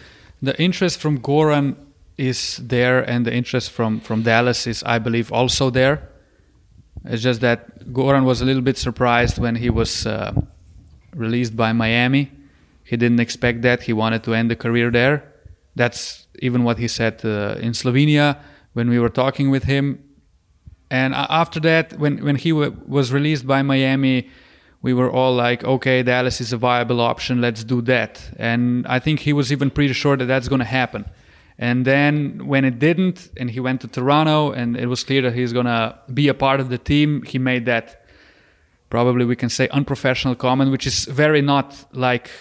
[0.41, 1.75] the interest from Goran
[2.19, 6.09] is there, and the interest from from Dallas is, I believe, also there.
[7.05, 10.33] It's just that Goran was a little bit surprised when he was uh,
[11.15, 12.31] released by Miami.
[12.83, 13.83] He didn't expect that.
[13.83, 15.23] He wanted to end the career there.
[15.75, 18.37] That's even what he said uh, in Slovenia
[18.73, 20.03] when we were talking with him.
[20.91, 24.29] And after that, when when he was released by Miami,
[24.81, 27.41] we were all like, okay, Dallas is a viable option.
[27.41, 28.31] Let's do that.
[28.37, 31.05] And I think he was even pretty sure that that's going to happen.
[31.61, 35.35] And then when it didn't, and he went to Toronto, and it was clear that
[35.35, 38.05] he's to be a part of the team, he made that
[38.89, 42.31] probably we can say unprofessional comment, which is very not like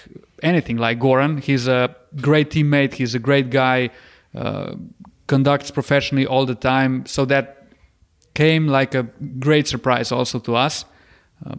[0.43, 1.43] anything like Goran.
[1.43, 2.95] He's a great teammate.
[2.95, 3.91] He's a great guy.
[4.35, 4.77] Uh,
[5.27, 7.05] conducts professionally all the time.
[7.07, 7.67] So that
[8.35, 9.03] came like a
[9.41, 10.85] great surprise also to us.
[11.45, 11.57] Uh,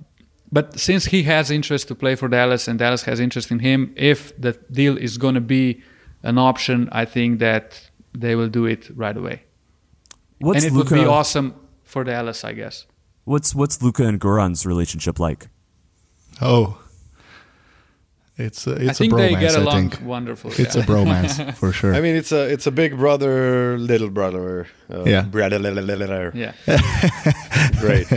[0.50, 3.94] but since he has interest to play for Dallas and Dallas has interest in him,
[3.98, 5.84] if the deal is going to be
[6.24, 9.44] an option, I think that they will do it right away.
[10.40, 11.54] What's and it Luka, would be awesome
[11.84, 12.86] for Dallas, I guess.
[13.26, 15.48] What's what's Luka and Goran's relationship like?
[16.42, 16.78] Oh,
[18.38, 19.40] it's a, it's I think a they bromance.
[19.42, 20.56] get I along think wonderfully.
[20.58, 20.84] it's yeah.
[20.84, 21.94] a bromance for sure.
[21.94, 24.68] I mean, it's a it's a big brother, little brother.
[24.90, 25.24] Uh, Yeah.
[25.24, 26.32] brother.
[26.34, 26.54] yeah.
[27.80, 28.08] Great.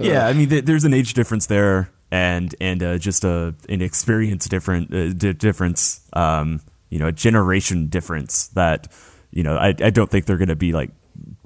[0.00, 3.82] yeah, I mean, th- there's an age difference there, and and uh, just a an
[3.82, 6.60] experience different uh, di- difference, um,
[6.94, 8.80] you know, a generation difference that
[9.36, 10.90] you know I I don't think they're going to be like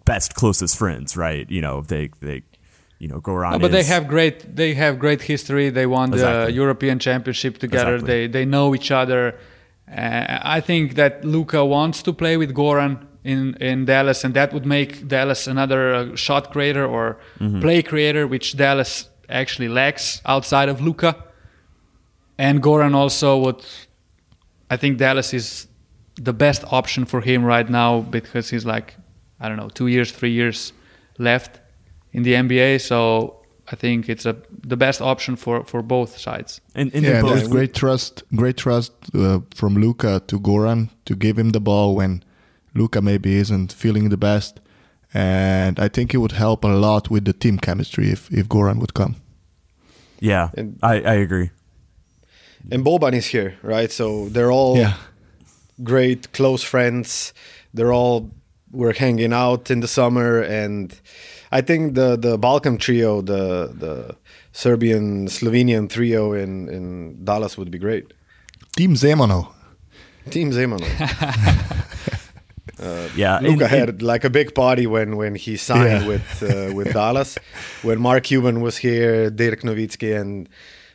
[0.04, 1.46] best closest friends, right?
[1.56, 2.42] You know, they they
[3.02, 3.52] you know Goran.
[3.52, 5.70] No, but they have great they have great history.
[5.70, 6.54] They won the Exactly.
[6.62, 7.94] European Championship together.
[7.94, 8.26] Exactly.
[8.26, 9.22] They they know each other.
[9.90, 14.52] Uh, I think that Luka wants to play with Goran in in Dallas, and that
[14.52, 17.60] would make Dallas another uh, shot creator or Mm-hmm.
[17.60, 21.14] play creator, which Dallas actually lacks outside of Luka.
[22.38, 23.64] And Goran also would.
[24.70, 25.66] I think Dallas is
[26.16, 28.96] the best option for him right now because he's like,
[29.40, 30.72] I don't know, two years, three years
[31.18, 31.60] left
[32.12, 32.80] in the NBA.
[32.80, 33.38] So
[33.70, 36.60] I think it's a the best option for for both sides.
[36.74, 40.40] and, and yeah, they're and both there's great trust, great trust uh, from Luka to
[40.40, 42.22] Goran to give him the ball when
[42.74, 44.60] Luka maybe isn't feeling the best,
[45.12, 48.78] and I think it would help a lot with the team chemistry if if Goran
[48.78, 49.14] would come.
[50.20, 50.48] yeah.
[50.56, 51.50] And- I I agree.
[52.70, 53.90] And Boban is here, right?
[53.92, 54.94] So they're all Yeah,
[55.82, 57.32] great close friends.
[57.74, 58.30] They're all
[58.70, 60.92] we're hanging out in the summer, and
[61.52, 64.14] I think the the Balkan trio, the the
[64.52, 68.12] Serbian Slovenian trio in in Dallas would be great.
[68.76, 69.52] Team Zemano.
[70.30, 70.84] Team Zemano.
[73.16, 76.06] Yeah, and- Luka and- had like a big party when when he signed Yeah.
[76.08, 77.36] with uh, with Dallas,
[77.82, 80.48] when Mark Cuban was here, Dirk Nowitzki, and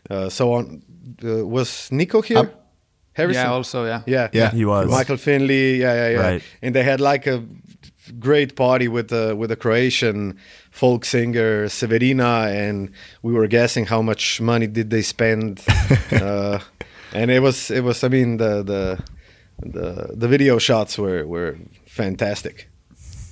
[0.10, 0.82] uh, so on.
[1.24, 2.40] Uh, was Nico here?
[2.40, 2.50] Um,
[3.14, 3.44] Harrison.
[3.44, 4.02] Yeah, also yeah.
[4.08, 4.52] yeah, Yeah.
[4.52, 4.90] He was.
[4.90, 5.76] Michael Finley.
[5.80, 6.20] Yeah, yeah, yeah.
[6.32, 6.44] Right.
[6.64, 7.44] And they had like a
[8.20, 10.38] great party with the with a Croatian
[10.72, 12.90] folk singer Severina, and
[13.22, 15.62] we were guessing how much money did they spend,
[16.12, 16.60] uh,
[17.14, 18.04] and it was it was.
[18.04, 19.00] I mean the the
[19.70, 22.68] the the video shots were were fantastic.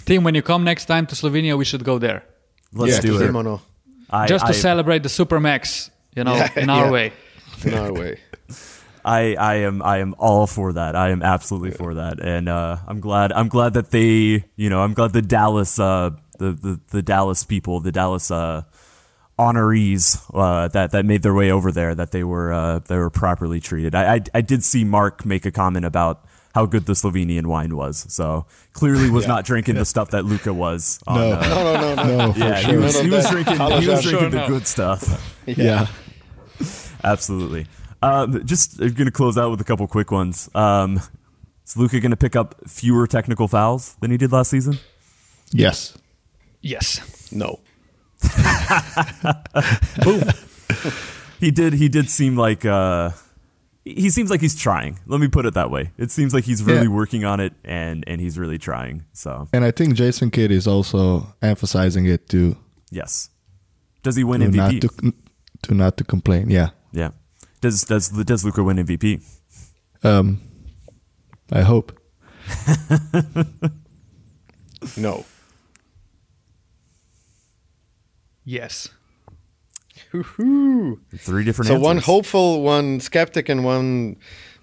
[0.06, 2.24] Team, when you come next time to Slovenia, we should go there
[2.74, 3.32] let's Yeah, do it.
[3.32, 3.62] Zemano.
[4.10, 5.90] I, just to I, celebrate the Supermax.
[6.16, 6.92] You know, Yeah, in our yeah.
[6.92, 7.14] way.
[7.66, 8.20] In our way.
[9.04, 10.96] I, I am I am all for that.
[10.96, 14.82] I am absolutely for that, and uh, I'm glad I'm glad that they you know
[14.82, 18.62] I'm glad the Dallas uh, the the, the Dallas people, the Dallas uh,
[19.40, 23.10] honorees uh, that that made their way over there, that they were uh, they were
[23.10, 23.96] properly treated.
[23.96, 27.76] I, I I did see Mark make a comment about how good the Slovenian wine
[27.76, 28.06] was.
[28.10, 31.00] So clearly was not drinking the stuff that Luka was.
[31.08, 31.32] On, No.
[31.32, 32.18] uh, No, no, no, no.
[32.28, 33.56] No, for yeah, he was, he was drinking.
[33.56, 34.02] He was Haložan.
[34.10, 34.48] drinking the no.
[34.48, 35.40] good stuff.
[35.48, 35.88] yeah.
[37.04, 37.68] Absolutely.
[38.02, 40.50] Um, just going to close out with a couple quick ones.
[40.56, 41.00] Um,
[41.66, 44.80] is Luka going to pick up fewer technical fouls than he did last season?
[45.52, 45.98] Yes.
[46.62, 47.32] Yes.
[47.32, 47.60] No.
[50.04, 50.24] Boom.
[51.40, 51.74] He did.
[51.74, 53.12] He did seem like uh,
[53.84, 55.00] he seems like he's trying.
[55.08, 55.92] Let me put it that way.
[55.98, 56.90] It seems like he's really Yeah.
[56.94, 59.06] working on it, and and he's really trying.
[59.14, 62.58] So And I think Jason Kidd is also emphasizing it too.
[62.92, 63.30] yes.
[64.04, 64.82] Does he win to not MVP?
[64.82, 65.14] to,
[65.64, 66.50] to not to complain.
[66.50, 66.70] Yeah.
[67.62, 67.70] Yeah.
[67.70, 69.22] Does does does Luka win MVP?
[70.04, 70.40] Um,
[71.52, 71.98] I hope.
[74.98, 75.26] No.
[78.44, 78.90] Yes.
[80.12, 81.00] Woo-hoo.
[81.18, 81.68] Three different.
[81.68, 81.86] So answers.
[81.86, 84.18] one hopeful, one skeptic, and one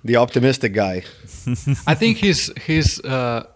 [0.05, 1.05] the optimistic guy.
[1.87, 3.47] I think he's he's uh,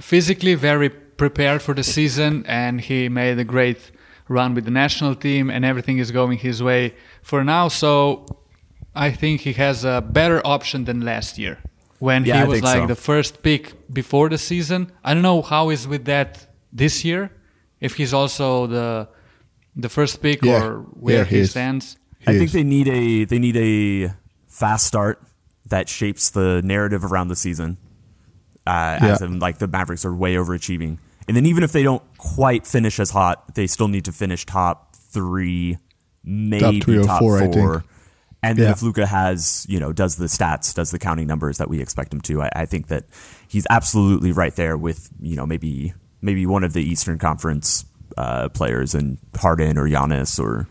[0.00, 3.90] physically very prepared for the season, and he made a great
[4.28, 7.68] run with the national team, and everything is going his way for now.
[7.68, 8.26] So
[8.94, 11.58] I think he has a better option than last year
[11.98, 12.86] when Yeah, he was like so.
[12.86, 14.90] the first pick before the season.
[15.04, 17.30] I don't know how is with that this year.
[17.80, 19.08] If he's also the
[19.76, 20.62] the first pick Yeah.
[20.64, 21.50] or where Yeah, he he is.
[21.50, 21.96] stands.
[22.26, 24.14] I He think they need a they need a
[24.48, 25.20] fast start
[25.68, 27.76] that shapes the narrative around the season.
[28.66, 30.96] Uh, As in, like the Mavericks are way overachieving,
[31.28, 34.44] and then even if they don't quite finish as hot, they still need to finish
[34.46, 35.78] top three,
[36.22, 37.74] maybe top, three or top four, I four.
[37.80, 37.90] think.
[38.42, 38.72] And then Yeah.
[38.72, 42.12] if Luka has, you know, does the stats, does the counting numbers that we expect
[42.12, 43.04] him to, I, I think that
[43.48, 47.84] he's absolutely right there with, you know, maybe maybe one of the Eastern Conference
[48.18, 50.66] uh, players and Harden or Giannis or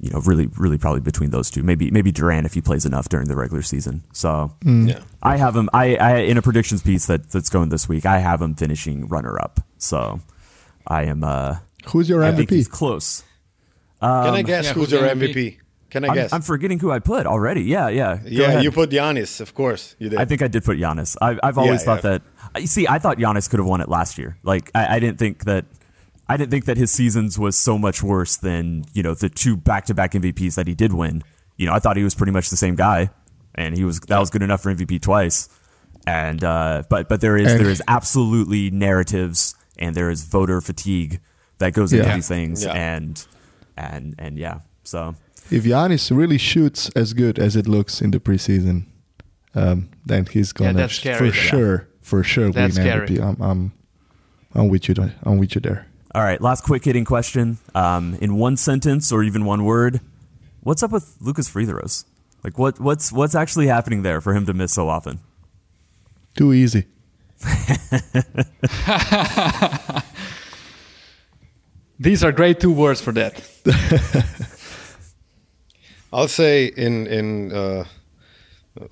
[0.00, 1.62] you know, really, really probably between those two.
[1.62, 4.02] Maybe, maybe Durant if he plays enough during the regular season.
[4.12, 4.98] So Yeah.
[5.22, 5.70] I have him.
[5.72, 8.04] I, I in a predictions piece that that's going this week.
[8.04, 9.60] I have him finishing runner up.
[9.82, 10.20] So
[10.86, 11.24] I am.
[11.24, 11.56] uh
[11.86, 12.72] Who's your I think he's MVP?
[12.72, 13.24] close.
[14.00, 15.34] Can I guess yeah, who's who's your MVP?
[15.34, 15.58] MVP?
[15.90, 16.32] Can I I'm, guess?
[16.32, 17.62] I'm forgetting who I put already.
[17.62, 18.16] Yeah, yeah.
[18.16, 18.64] Go yeah, ahead.
[18.64, 19.94] you put Giannis, of course.
[19.98, 20.18] You did.
[20.18, 21.16] I think I did put Giannis.
[21.20, 22.18] I, I've always Yeah, thought yeah.
[22.54, 22.60] that.
[22.62, 24.38] You see, I thought Giannis could have won it last year.
[24.42, 25.66] Like, I, I didn't think that.
[26.28, 29.54] I didn't think that his seasons was so much worse than you know the two
[29.56, 31.22] back-to-back MVPs that he did win.
[31.58, 33.10] You know, I thought he was pretty much the same guy,
[33.54, 35.48] and he was that was good enough for MVP twice.
[36.06, 40.60] And uh, but but there is And- there is absolutely narratives and there is voter
[40.60, 41.20] fatigue
[41.58, 42.14] that goes into Yeah.
[42.16, 42.72] these things, Yeah.
[42.92, 43.26] and
[43.76, 44.60] and and yeah.
[44.84, 45.14] So
[45.50, 48.84] If Giannis really shoots as good as it looks in the preseason,
[49.54, 51.18] um, then he's gonna that's sh- scary.
[51.18, 51.50] for Yeah.
[51.50, 53.06] sure, for sure That's win scary.
[53.08, 53.20] MVP.
[53.20, 53.72] I'm, I'm,
[54.54, 54.94] I'm with you.
[54.94, 55.86] there- I'm with you there.
[56.14, 57.58] All right, last quick hitting question.
[57.74, 60.00] Um, in one sentence or even one word,
[60.62, 62.04] what's up with Luka's free throws?
[62.44, 65.20] Like what what's what's actually happening there for him to miss so often?
[66.36, 66.84] Too easy.
[71.98, 73.40] These are great two words for that.
[76.12, 77.84] I'll say in in uh,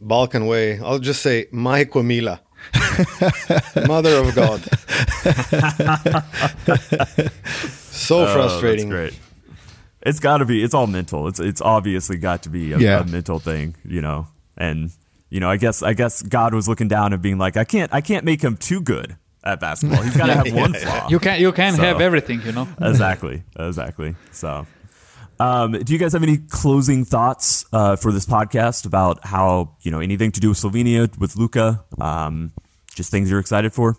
[0.01, 0.79] Balkan way.
[0.79, 2.41] I'll just say Maiko Mila,
[3.87, 4.61] Mother of God.
[7.91, 8.93] so frustrating.
[8.93, 9.19] Oh, that's great.
[10.03, 10.63] It's got to be.
[10.63, 11.27] It's all mental.
[11.29, 13.01] It's it's obviously got to be a, Yeah.
[13.01, 14.29] a mental thing, you know.
[14.57, 14.91] And
[15.31, 17.93] you know, I guess I guess God was looking down and being like, I can't
[17.95, 20.03] I can't make him too good at basketball.
[20.03, 21.09] He's got to have one flaw.
[21.09, 22.69] You can you can So- have everything, you know.
[22.81, 24.17] exactly, exactly.
[24.33, 24.67] So,
[25.39, 29.91] um, do you guys have any closing thoughts uh, for this podcast about how you
[29.91, 31.85] know anything to do with Slovenia with Luka?
[32.01, 32.53] Um,
[32.95, 33.97] just things you're excited for.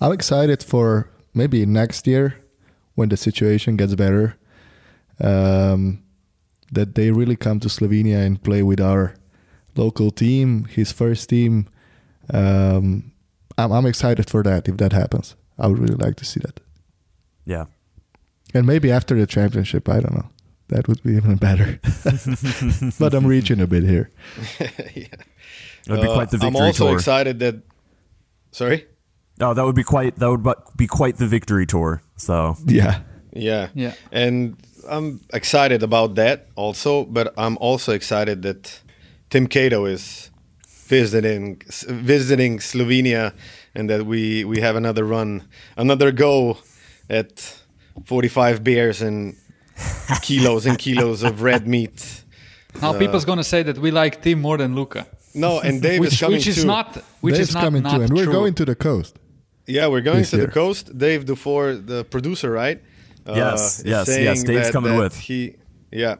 [0.00, 2.36] I'm excited for maybe next year
[2.94, 4.36] when the situation gets better.
[5.20, 6.02] Um,
[6.72, 9.14] that they really come to Slovenia and play with our
[9.76, 11.68] local team, his first team.
[12.32, 13.12] Um,
[13.58, 15.36] I'm, I'm excited for that if that happens.
[15.58, 16.60] I would really like to see that.
[17.44, 17.66] Yeah,
[18.54, 20.28] And maybe after the championship, I don't know.
[20.68, 21.78] That would be even better.
[22.98, 24.10] but I'm reaching a bit here.
[24.58, 25.10] it
[25.88, 26.94] would be quite the victory Uh, I'm also tour.
[26.96, 27.62] excited that.
[28.50, 28.86] Sorry.
[29.40, 30.44] Oh, that would be quite that would
[30.76, 32.02] be quite the victory tour.
[32.16, 33.00] So Yeah.
[33.36, 33.68] Yeah.
[33.74, 33.94] Yeah.
[34.12, 34.56] And
[34.88, 38.80] I'm excited about that also, but I'm also excited that
[39.30, 40.30] Tim Cato is
[40.88, 43.32] visiting visiting Slovenia
[43.74, 45.42] and that we we have another run,
[45.76, 46.58] another go
[47.10, 47.60] at
[48.04, 49.34] 45 beers and
[50.22, 52.24] kilos and kilos of red meat.
[52.80, 55.94] Now uh, people's gonna say that we like Tim more than Luka, No, and Dave
[55.94, 56.66] is which, coming which is too.
[56.66, 59.18] not which Dave's is not, coming not too, and we're going to the coast.
[59.66, 60.96] Yeah, we're going This to the coast.
[60.96, 62.80] Dave Dufour, the producer, right?
[63.26, 65.18] Uh, Yes, is yes, yes, Dave's that- coming that with.
[65.18, 65.56] He,
[65.90, 66.16] yeah.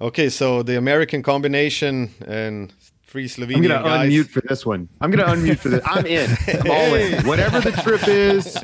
[0.00, 2.72] Okay, so the American combination and
[3.06, 4.08] three I'm Slovenian gonna guys.
[4.10, 4.88] unmute for this one.
[5.00, 5.82] I'm gonna unmute for this.
[5.84, 6.30] I'm in.
[6.60, 7.26] I'm all in.
[7.26, 8.56] Whatever the trip is,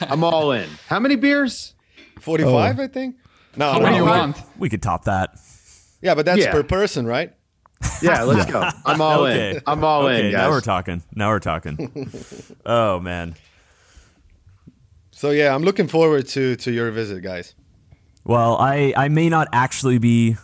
[0.00, 0.68] I'm all in.
[0.88, 1.74] How many beers?
[2.20, 2.82] Forty-five, Oh.
[2.82, 3.16] I think.
[3.56, 4.10] No, How no, many you no.
[4.10, 4.36] want?
[4.58, 5.38] We could top that.
[6.02, 6.52] Yeah, but that's Yeah.
[6.52, 7.32] per person, right?
[8.02, 8.68] Yeah, let's go.
[8.84, 9.56] I'm all okay.
[9.56, 9.62] in.
[9.66, 10.40] I'm all okay, in, guys.
[10.42, 11.02] Now we're talking.
[11.14, 12.12] Now we're talking.
[12.66, 13.34] oh man.
[15.16, 17.54] So yeah, I'm looking forward to to your visit, guys.
[18.24, 20.36] Well, I I may not actually be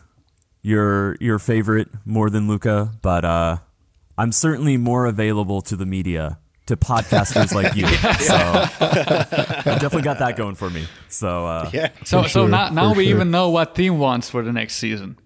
[0.62, 3.58] your your favorite more than Luka, but uh,
[4.16, 7.86] I'm certainly more available to the media, to podcasters like you.
[7.86, 10.86] So I definitely got that going for me.
[11.08, 11.90] So uh, Yeah.
[12.04, 13.14] So, For so sure, now, now we sure.
[13.14, 15.18] even know what team wants for the next season.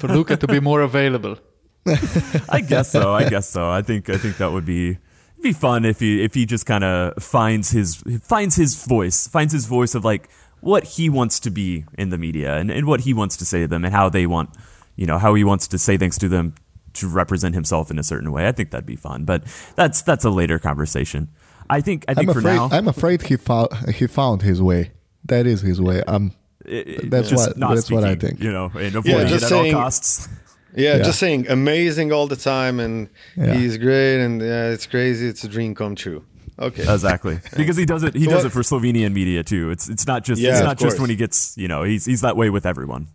[0.00, 1.38] for Luka to be more available.
[2.48, 3.14] I guess so.
[3.14, 3.70] I guess so.
[3.70, 4.98] I think I think that would be
[5.44, 9.52] be fun if he if he just kind of finds his finds his voice, finds
[9.52, 10.28] his voice of like
[10.60, 13.60] what he wants to be in the media and, and what he wants to say
[13.60, 14.50] to them and how they want,
[14.96, 16.54] you know, how he wants to say things to them
[16.94, 18.48] to represent himself in a certain way.
[18.48, 19.44] I think that'd be fun, but
[19.76, 21.28] that's that's a later conversation.
[21.70, 22.54] I think I think I'm for afraid.
[22.56, 24.92] now I'm afraid he found he found his way.
[25.26, 26.02] That is his way.
[26.04, 26.32] Um,
[26.64, 28.40] it- that's what not that's what I think.
[28.40, 30.28] You know, and avoiding just it at saying- all costs.
[30.76, 31.02] Yeah, Yeah.
[31.04, 33.54] just saying amazing all the time, and Yeah.
[33.54, 35.28] he's great, and yeah, it's crazy.
[35.28, 36.24] It's a dream come true.
[36.58, 36.82] Okay.
[36.82, 38.14] Exactly, because he does it.
[38.14, 39.70] He So does what- it for Slovenian media too.
[39.70, 42.04] It's it's not just Yeah, it's of not just when he gets you know he's
[42.06, 43.06] he's that way with everyone.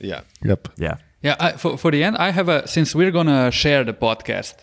[0.00, 0.20] yeah.
[0.44, 0.68] Yep.
[0.78, 0.96] Yeah.
[1.22, 3.94] Yeah, I, for, for the end, I have a, since we're going to share the
[3.94, 4.54] podcast,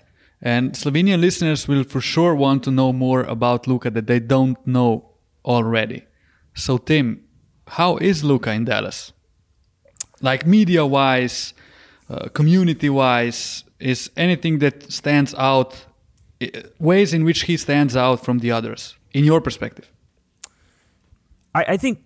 [0.42, 4.58] and Slovenian listeners will for sure want to know more about Luka that they don't
[4.66, 5.10] know
[5.44, 6.04] already.
[6.54, 7.22] So, Tim,
[7.68, 9.12] how is Luka in Dallas?
[10.22, 11.54] Like media wise,
[12.10, 15.86] uh, community wise, is anything that stands out,
[16.80, 19.90] ways in which he stands out from the others, in your perspective?
[21.56, 22.04] I, I think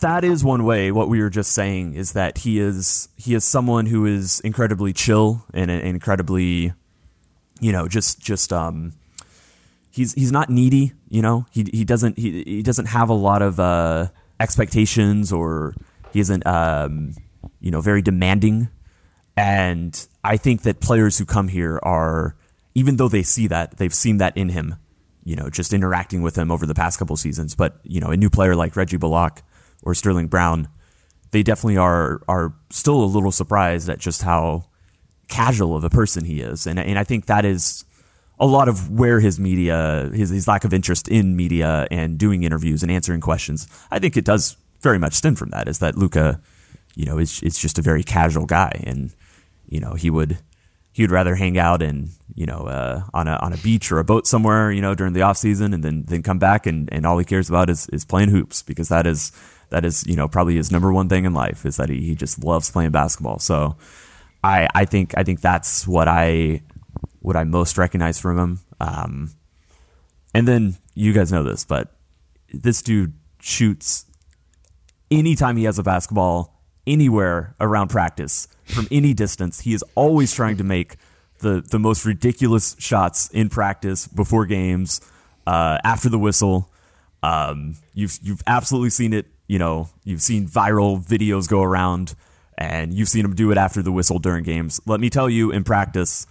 [0.00, 0.92] that is one way.
[0.92, 4.92] What we were just saying is that he is he is someone who is incredibly
[4.92, 6.72] chill and uh, incredibly,
[7.60, 8.92] you know, just just um,
[9.90, 10.92] he's he's not needy.
[11.08, 14.08] You know, he he doesn't he he doesn't have a lot of uh,
[14.40, 15.74] expectations or
[16.12, 17.14] he isn't um,
[17.60, 18.68] you know very demanding.
[19.36, 22.36] And I think that players who come here are,
[22.74, 24.76] even though they see that, they've seen that in him,
[25.24, 27.54] you know, just interacting with him over the past couple seasons.
[27.54, 29.42] But, you know, a new player like Reggie Bullock
[29.82, 30.68] or Sterling Brown,
[31.30, 34.66] they definitely are are still a little surprised at just how
[35.28, 36.66] casual of a person he is.
[36.66, 37.84] And and I think that is
[38.38, 42.42] a lot of where his media his his lack of interest in media and doing
[42.42, 43.66] interviews and answering questions.
[43.90, 46.40] I think it does very much stem from that is that Luka,
[46.94, 49.14] you know, is is just a very casual guy and
[49.72, 50.38] you know, he would
[50.92, 53.98] he would rather hang out in you know uh, on a on a beach or
[53.98, 56.92] a boat somewhere you know during the off season and then then come back and,
[56.92, 59.32] and all he cares about is, is playing hoops because that is
[59.70, 62.14] that is you know probably his number one thing in life is that he, he
[62.14, 63.38] just loves playing basketball.
[63.38, 63.76] So
[64.44, 66.62] I I think I think that's what I
[67.20, 68.60] what I most recognize from him.
[68.78, 69.30] Um,
[70.34, 71.96] and then you guys know this but
[72.52, 74.04] this dude shoots
[75.10, 80.56] anytime he has a basketball anywhere around practice from any distance he is always trying
[80.56, 80.96] to make
[81.38, 85.00] the the most ridiculous shots in practice before games
[85.46, 86.70] uh, after the whistle
[87.22, 92.14] um, you've you've absolutely seen it you know you've seen viral videos go around
[92.58, 95.50] and you've seen him do it after the whistle during games let me tell you
[95.50, 96.26] in practice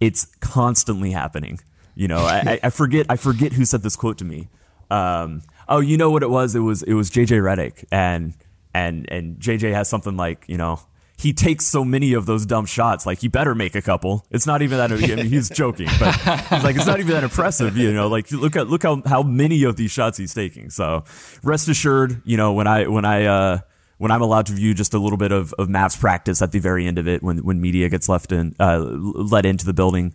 [0.00, 1.58] it's constantly happening.
[1.96, 4.48] You know, I, I- forget I forget who said this quote to me.
[4.90, 6.54] Um, oh, you know what it was?
[6.54, 8.34] It was it was JJ Redick, and
[8.72, 10.78] and and JJ has something like you know
[11.18, 14.24] he takes so many of those dumb shots, like he better make a couple.
[14.30, 14.92] It's not even that.
[14.92, 17.76] I mean, he's joking, but he's like it's not even that impressive.
[17.76, 20.70] You know, like look at look how how many of these shots he's taking.
[20.70, 21.04] So
[21.42, 23.24] rest assured, you know when I when I.
[23.24, 23.58] uh
[23.98, 26.60] when I'm allowed to view just a little bit of, of Mavs practice at the
[26.60, 30.14] very end of it, when when media gets left in, uh, let into the building,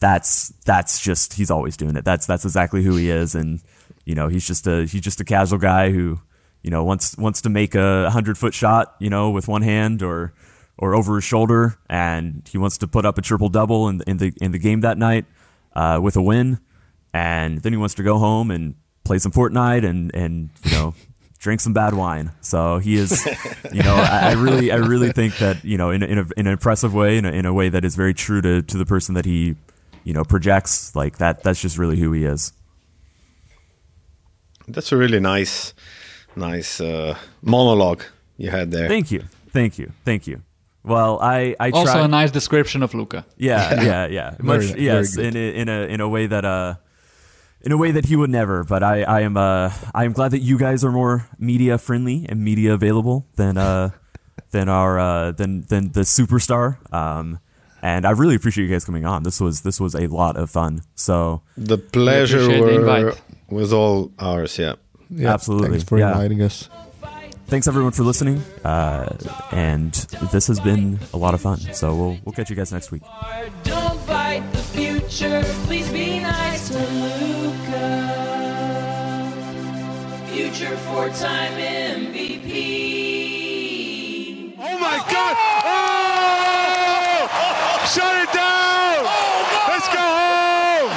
[0.00, 2.06] that's that's just he's always doing it.
[2.06, 3.60] That's that's exactly who he is, and
[4.06, 6.18] you know he's just a he's just a casual guy who
[6.68, 10.02] you know wants wants to make a hundred foot shot, you know, with one hand
[10.02, 10.34] or
[10.76, 14.18] or over his shoulder, and he wants to put up a triple double in in
[14.18, 15.24] the in the game that night
[15.74, 16.58] uh, with a win,
[17.14, 20.94] and then he wants to go home and play some Fortnite and and you know
[21.38, 22.32] drink some bad wine.
[22.42, 23.24] So he is,
[23.72, 26.46] you know, I, I really, I really think that you know, in in, a, in
[26.46, 28.84] an impressive way, in a, in a way that is very true to to the
[28.84, 29.56] person that he,
[30.04, 30.94] you know, projects.
[30.94, 32.52] Like that, that's just really who he is.
[34.68, 35.72] That's a really nice,
[36.36, 38.02] nice uh, monologue
[38.36, 38.88] you had there.
[38.88, 40.42] Thank you, thank you, thank you.
[40.84, 43.24] Well, I, I Also, try- a nice description of Luka.
[43.36, 44.34] Yeah, yeah, yeah.
[44.40, 45.26] Much, Very- very yes, good.
[45.26, 46.74] in a, in a in a way that uh,
[47.60, 48.64] in a way that he would never.
[48.64, 52.26] But I, I am uh, I am glad that you guys are more media friendly
[52.28, 53.90] and media available than uh,
[54.50, 56.78] than our uh, than than the superstar.
[56.94, 57.40] Um,
[57.82, 59.22] and I really appreciate you guys coming on.
[59.24, 60.82] This was this was a lot of fun.
[60.94, 63.16] So The pleasure appreciate the
[63.50, 64.58] was all ours.
[64.58, 64.74] Yeah.
[65.10, 66.12] Yeah, Absolutely, Thanks for yeah.
[66.12, 66.68] inviting us.
[67.46, 68.42] thanks everyone for listening.
[68.64, 69.16] Uh,
[69.52, 69.92] and
[70.32, 71.58] this has been a lot of fun.
[71.72, 73.02] So we'll we'll catch you guys next week.
[73.64, 75.42] Don't fight the future.
[75.64, 78.14] Please be nice to Luka.
[80.32, 81.52] Future four-time
[82.78, 84.54] MVP.
[84.60, 85.36] Oh my God!
[85.64, 87.28] Oh!
[87.92, 89.04] Shut it down!
[89.68, 90.92] Let's go home!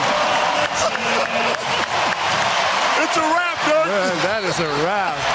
[3.04, 3.81] It's a wrap, dude.
[3.92, 5.31] That is a wrap.